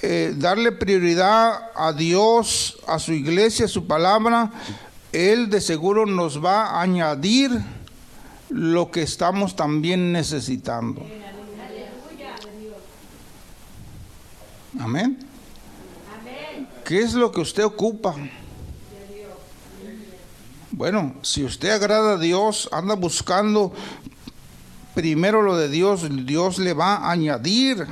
eh, 0.01 0.33
darle 0.35 0.73
prioridad 0.73 1.73
a 1.75 1.93
Dios, 1.93 2.79
a 2.87 2.99
su 2.99 3.13
iglesia, 3.13 3.67
a 3.67 3.69
su 3.69 3.87
palabra, 3.87 4.51
Él 5.13 5.51
de 5.51 5.61
seguro 5.61 6.07
nos 6.07 6.43
va 6.43 6.69
a 6.69 6.81
añadir 6.81 7.51
lo 8.49 8.91
que 8.91 9.03
estamos 9.03 9.57
también 9.57 10.11
necesitando. 10.11 11.03
Amén. 14.81 15.19
¿Qué 16.83 17.03
es 17.03 17.13
lo 17.13 17.31
que 17.31 17.41
usted 17.43 17.65
ocupa? 17.67 18.15
Bueno, 20.77 21.15
si 21.23 21.43
usted 21.43 21.71
agrada 21.71 22.17
a 22.17 22.19
Dios, 22.19 22.69
anda 22.71 22.95
buscando 22.97 23.73
primero 24.95 25.41
lo 25.41 25.57
de 25.57 25.71
Dios, 25.71 26.07
Dios 26.27 26.59
le 26.59 26.75
va 26.75 26.97
a 26.97 27.13
añadir. 27.13 27.87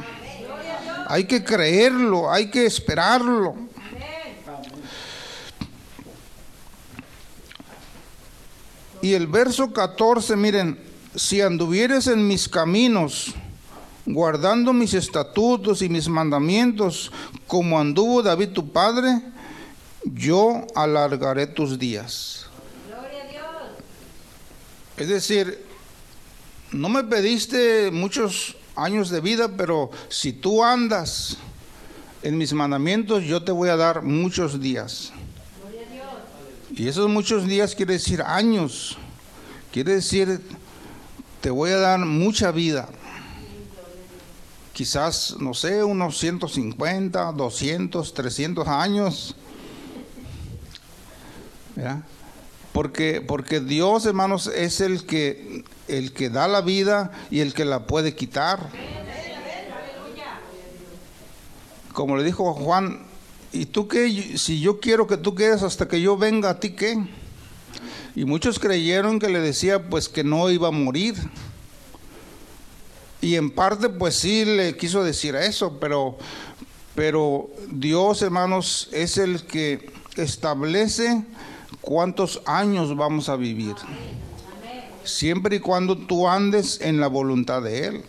Hay 1.08 1.24
que 1.24 1.42
creerlo, 1.42 2.30
hay 2.30 2.50
que 2.50 2.66
esperarlo. 2.66 3.54
Y 9.00 9.14
el 9.14 9.28
verso 9.28 9.72
14, 9.72 10.36
miren, 10.36 10.78
si 11.14 11.40
anduvieres 11.40 12.06
en 12.06 12.28
mis 12.28 12.50
caminos, 12.50 13.34
guardando 14.04 14.74
mis 14.74 14.92
estatutos 14.92 15.80
y 15.80 15.88
mis 15.88 16.06
mandamientos, 16.06 17.10
como 17.46 17.80
anduvo 17.80 18.22
David 18.22 18.50
tu 18.50 18.70
padre, 18.70 19.22
yo 20.04 20.66
alargaré 20.74 21.46
tus 21.46 21.78
días. 21.78 22.43
Es 24.96 25.08
decir, 25.08 25.64
no 26.70 26.88
me 26.88 27.04
pediste 27.04 27.90
muchos 27.90 28.56
años 28.76 29.10
de 29.10 29.20
vida, 29.20 29.56
pero 29.56 29.90
si 30.08 30.32
tú 30.32 30.64
andas 30.64 31.36
en 32.22 32.38
mis 32.38 32.52
mandamientos, 32.52 33.24
yo 33.24 33.42
te 33.42 33.52
voy 33.52 33.68
a 33.68 33.76
dar 33.76 34.02
muchos 34.02 34.60
días. 34.60 35.12
Y 36.70 36.88
esos 36.88 37.08
muchos 37.08 37.46
días 37.46 37.74
quiere 37.74 37.94
decir 37.94 38.22
años. 38.22 38.96
Quiere 39.72 39.94
decir, 39.94 40.40
te 41.40 41.50
voy 41.50 41.70
a 41.70 41.78
dar 41.78 42.00
mucha 42.00 42.50
vida. 42.50 42.88
Quizás, 44.72 45.36
no 45.38 45.54
sé, 45.54 45.84
unos 45.84 46.18
150, 46.18 47.32
200, 47.32 48.14
300 48.14 48.66
años. 48.66 49.36
Porque, 52.74 53.22
porque 53.24 53.60
Dios, 53.60 54.04
hermanos, 54.04 54.48
es 54.48 54.80
el 54.80 55.06
que 55.06 55.62
el 55.86 56.12
que 56.12 56.28
da 56.28 56.48
la 56.48 56.60
vida 56.60 57.12
y 57.30 57.38
el 57.38 57.54
que 57.54 57.64
la 57.64 57.86
puede 57.86 58.16
quitar. 58.16 58.68
Como 61.92 62.16
le 62.16 62.24
dijo 62.24 62.52
Juan, 62.52 63.06
¿y 63.52 63.66
tú 63.66 63.86
qué? 63.86 64.36
Si 64.38 64.60
yo 64.60 64.80
quiero 64.80 65.06
que 65.06 65.16
tú 65.16 65.36
quedes 65.36 65.62
hasta 65.62 65.86
que 65.86 66.00
yo 66.00 66.16
venga, 66.16 66.50
¿a 66.50 66.58
ti 66.58 66.70
qué? 66.70 66.98
Y 68.16 68.24
muchos 68.24 68.58
creyeron 68.58 69.20
que 69.20 69.28
le 69.28 69.38
decía 69.38 69.88
pues 69.88 70.08
que 70.08 70.24
no 70.24 70.50
iba 70.50 70.66
a 70.66 70.72
morir. 70.72 71.14
Y 73.20 73.36
en 73.36 73.52
parte 73.52 73.88
pues 73.88 74.16
sí 74.16 74.44
le 74.44 74.76
quiso 74.76 75.04
decir 75.04 75.36
eso, 75.36 75.78
pero, 75.78 76.18
pero 76.96 77.50
Dios 77.70 78.20
hermanos 78.22 78.88
es 78.90 79.16
el 79.16 79.44
que 79.44 79.92
establece 80.16 81.24
cuántos 81.80 82.42
años 82.46 82.96
vamos 82.96 83.28
a 83.28 83.36
vivir 83.36 83.74
siempre 85.04 85.56
y 85.56 85.60
cuando 85.60 85.96
tú 85.96 86.28
andes 86.28 86.80
en 86.80 87.00
la 87.00 87.06
voluntad 87.06 87.62
de 87.62 87.86
Él. 87.86 88.04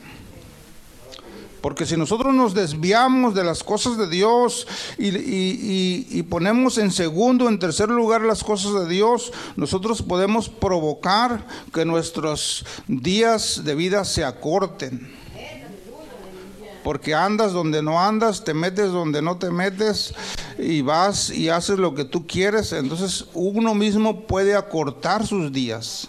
Porque 1.62 1.88
si 1.88 1.98
nosotros 1.98 2.34
nos 2.34 2.54
desviamos 2.54 3.34
de 3.34 3.44
las 3.44 3.64
cosas 3.64 3.98
de 3.98 4.08
Dios 4.08 4.68
y, 5.00 6.22
ponemos 6.24 6.78
en 6.78 6.92
segundo, 6.92 7.50
en 7.50 7.58
tercer 7.58 7.90
lugar 7.90 8.22
las 8.22 8.44
cosas 8.44 8.74
de 8.74 8.88
Dios, 8.88 9.34
nosotros 9.56 10.04
podemos 10.04 10.48
provocar 10.48 11.48
que 11.74 11.84
nuestros 11.84 12.66
días 12.88 13.64
de 13.64 13.74
vida 13.74 14.06
se 14.06 14.24
acorten. 14.24 15.12
Porque 16.86 17.16
andas 17.16 17.52
donde 17.52 17.82
no 17.82 18.00
andas, 18.00 18.44
te 18.44 18.54
metes 18.54 18.92
donde 18.92 19.20
no 19.20 19.40
te 19.40 19.50
metes 19.50 20.14
y 20.60 20.82
vas 20.82 21.32
y 21.32 21.50
haces 21.50 21.80
lo 21.80 21.96
que 21.96 22.06
tú 22.06 22.28
quieres. 22.28 22.74
Entonces 22.74 23.26
uno 23.34 23.74
mismo 23.74 24.28
puede 24.28 24.56
acortar 24.56 25.26
sus 25.26 25.52
días. 25.52 26.08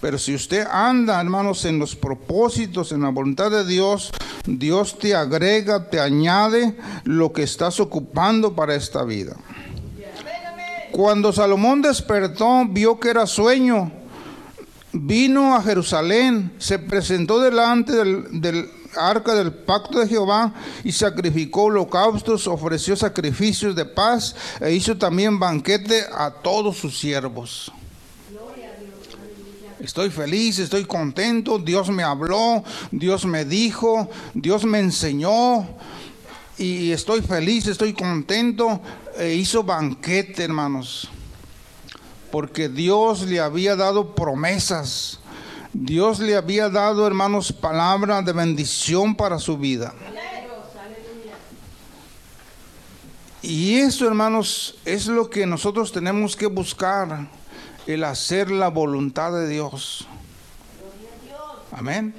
Pero 0.00 0.18
si 0.18 0.34
usted 0.34 0.66
anda, 0.72 1.20
hermanos, 1.20 1.66
en 1.66 1.78
los 1.78 1.94
propósitos, 1.94 2.92
en 2.92 3.02
la 3.02 3.10
voluntad 3.10 3.50
de 3.50 3.66
Dios, 3.66 4.10
Dios 4.46 4.98
te 4.98 5.14
agrega, 5.14 5.90
te 5.90 6.00
añade 6.00 6.74
lo 7.04 7.34
que 7.34 7.42
estás 7.42 7.78
ocupando 7.78 8.54
para 8.54 8.74
esta 8.74 9.04
vida. 9.04 9.36
Cuando 10.92 11.30
Salomón 11.30 11.82
despertó, 11.82 12.64
vio 12.66 12.98
que 12.98 13.10
era 13.10 13.26
sueño, 13.26 13.92
vino 14.92 15.54
a 15.54 15.62
Jerusalén, 15.62 16.52
se 16.58 16.78
presentó 16.78 17.40
delante 17.40 17.92
del, 17.92 18.70
arca 18.96 19.34
del 19.34 19.52
pacto 19.52 19.98
de 20.00 20.08
Jehová 20.08 20.52
y 20.84 20.92
sacrificó 20.92 21.64
holocaustos, 21.64 22.46
ofreció 22.46 22.96
sacrificios 22.96 23.74
de 23.74 23.84
paz 23.84 24.34
e 24.60 24.72
hizo 24.72 24.96
también 24.96 25.38
banquete 25.38 26.04
a 26.12 26.30
todos 26.30 26.76
sus 26.76 26.98
siervos. 26.98 27.72
Estoy 29.80 30.10
feliz, 30.10 30.60
estoy 30.60 30.84
contento, 30.84 31.58
Dios 31.58 31.90
me 31.90 32.04
habló, 32.04 32.62
Dios 32.92 33.24
me 33.24 33.44
dijo, 33.44 34.08
Dios 34.32 34.64
me 34.64 34.78
enseñó 34.78 35.66
y 36.56 36.92
estoy 36.92 37.20
feliz, 37.20 37.66
estoy 37.66 37.92
contento. 37.92 38.80
E 39.18 39.34
hizo 39.34 39.64
banquete, 39.64 40.44
hermanos, 40.44 41.10
porque 42.32 42.68
Dios 42.68 43.22
le 43.28 43.38
había 43.38 43.76
dado 43.76 44.16
promesas. 44.16 45.20
Dios 45.72 46.18
le 46.18 46.34
había 46.34 46.68
dado, 46.68 47.06
hermanos, 47.06 47.52
palabra 47.52 48.20
de 48.22 48.32
bendición 48.32 49.14
para 49.14 49.38
su 49.38 49.56
vida. 49.56 49.94
Y 53.42 53.76
eso, 53.76 54.08
hermanos, 54.08 54.76
es 54.84 55.06
lo 55.06 55.28
que 55.28 55.46
nosotros 55.46 55.92
tenemos 55.92 56.34
que 56.34 56.46
buscar 56.46 57.28
el 57.86 58.02
hacer 58.04 58.50
la 58.50 58.68
voluntad 58.68 59.32
de 59.32 59.48
Dios. 59.48 60.08
Amén. 61.70 62.14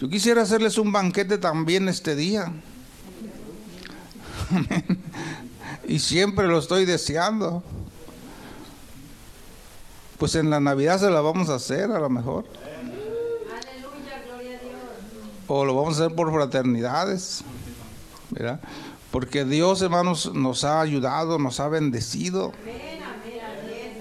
Yo 0.00 0.08
quisiera 0.08 0.42
hacerles 0.42 0.78
un 0.78 0.92
banquete 0.92 1.38
también 1.38 1.88
este 1.88 2.16
día. 2.16 2.52
Y 5.88 6.00
siempre 6.00 6.48
lo 6.48 6.58
estoy 6.58 6.84
deseando. 6.84 7.62
Pues 10.18 10.34
en 10.34 10.50
la 10.50 10.60
Navidad 10.60 10.98
se 10.98 11.10
la 11.10 11.20
vamos 11.20 11.50
a 11.50 11.56
hacer 11.56 11.90
a 11.90 11.98
lo 11.98 12.08
mejor. 12.08 12.44
O 15.48 15.64
lo 15.64 15.74
vamos 15.74 16.00
a 16.00 16.04
hacer 16.04 16.16
por 16.16 16.32
fraternidades. 16.32 17.44
Porque 19.10 19.44
Dios, 19.44 19.82
hermanos, 19.82 20.32
nos 20.34 20.64
ha 20.64 20.80
ayudado, 20.80 21.38
nos 21.38 21.60
ha 21.60 21.68
bendecido. 21.68 22.52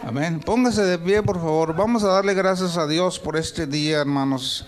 Amén. 0.03 0.39
Póngase 0.39 0.83
de 0.83 0.99
pie, 0.99 1.23
por 1.23 1.37
favor. 1.37 1.75
Vamos 1.75 2.03
a 2.03 2.07
darle 2.07 2.33
gracias 2.33 2.77
a 2.77 2.85
Dios 2.85 3.19
por 3.19 3.37
este 3.37 3.65
día, 3.65 3.99
hermanos. 3.99 4.65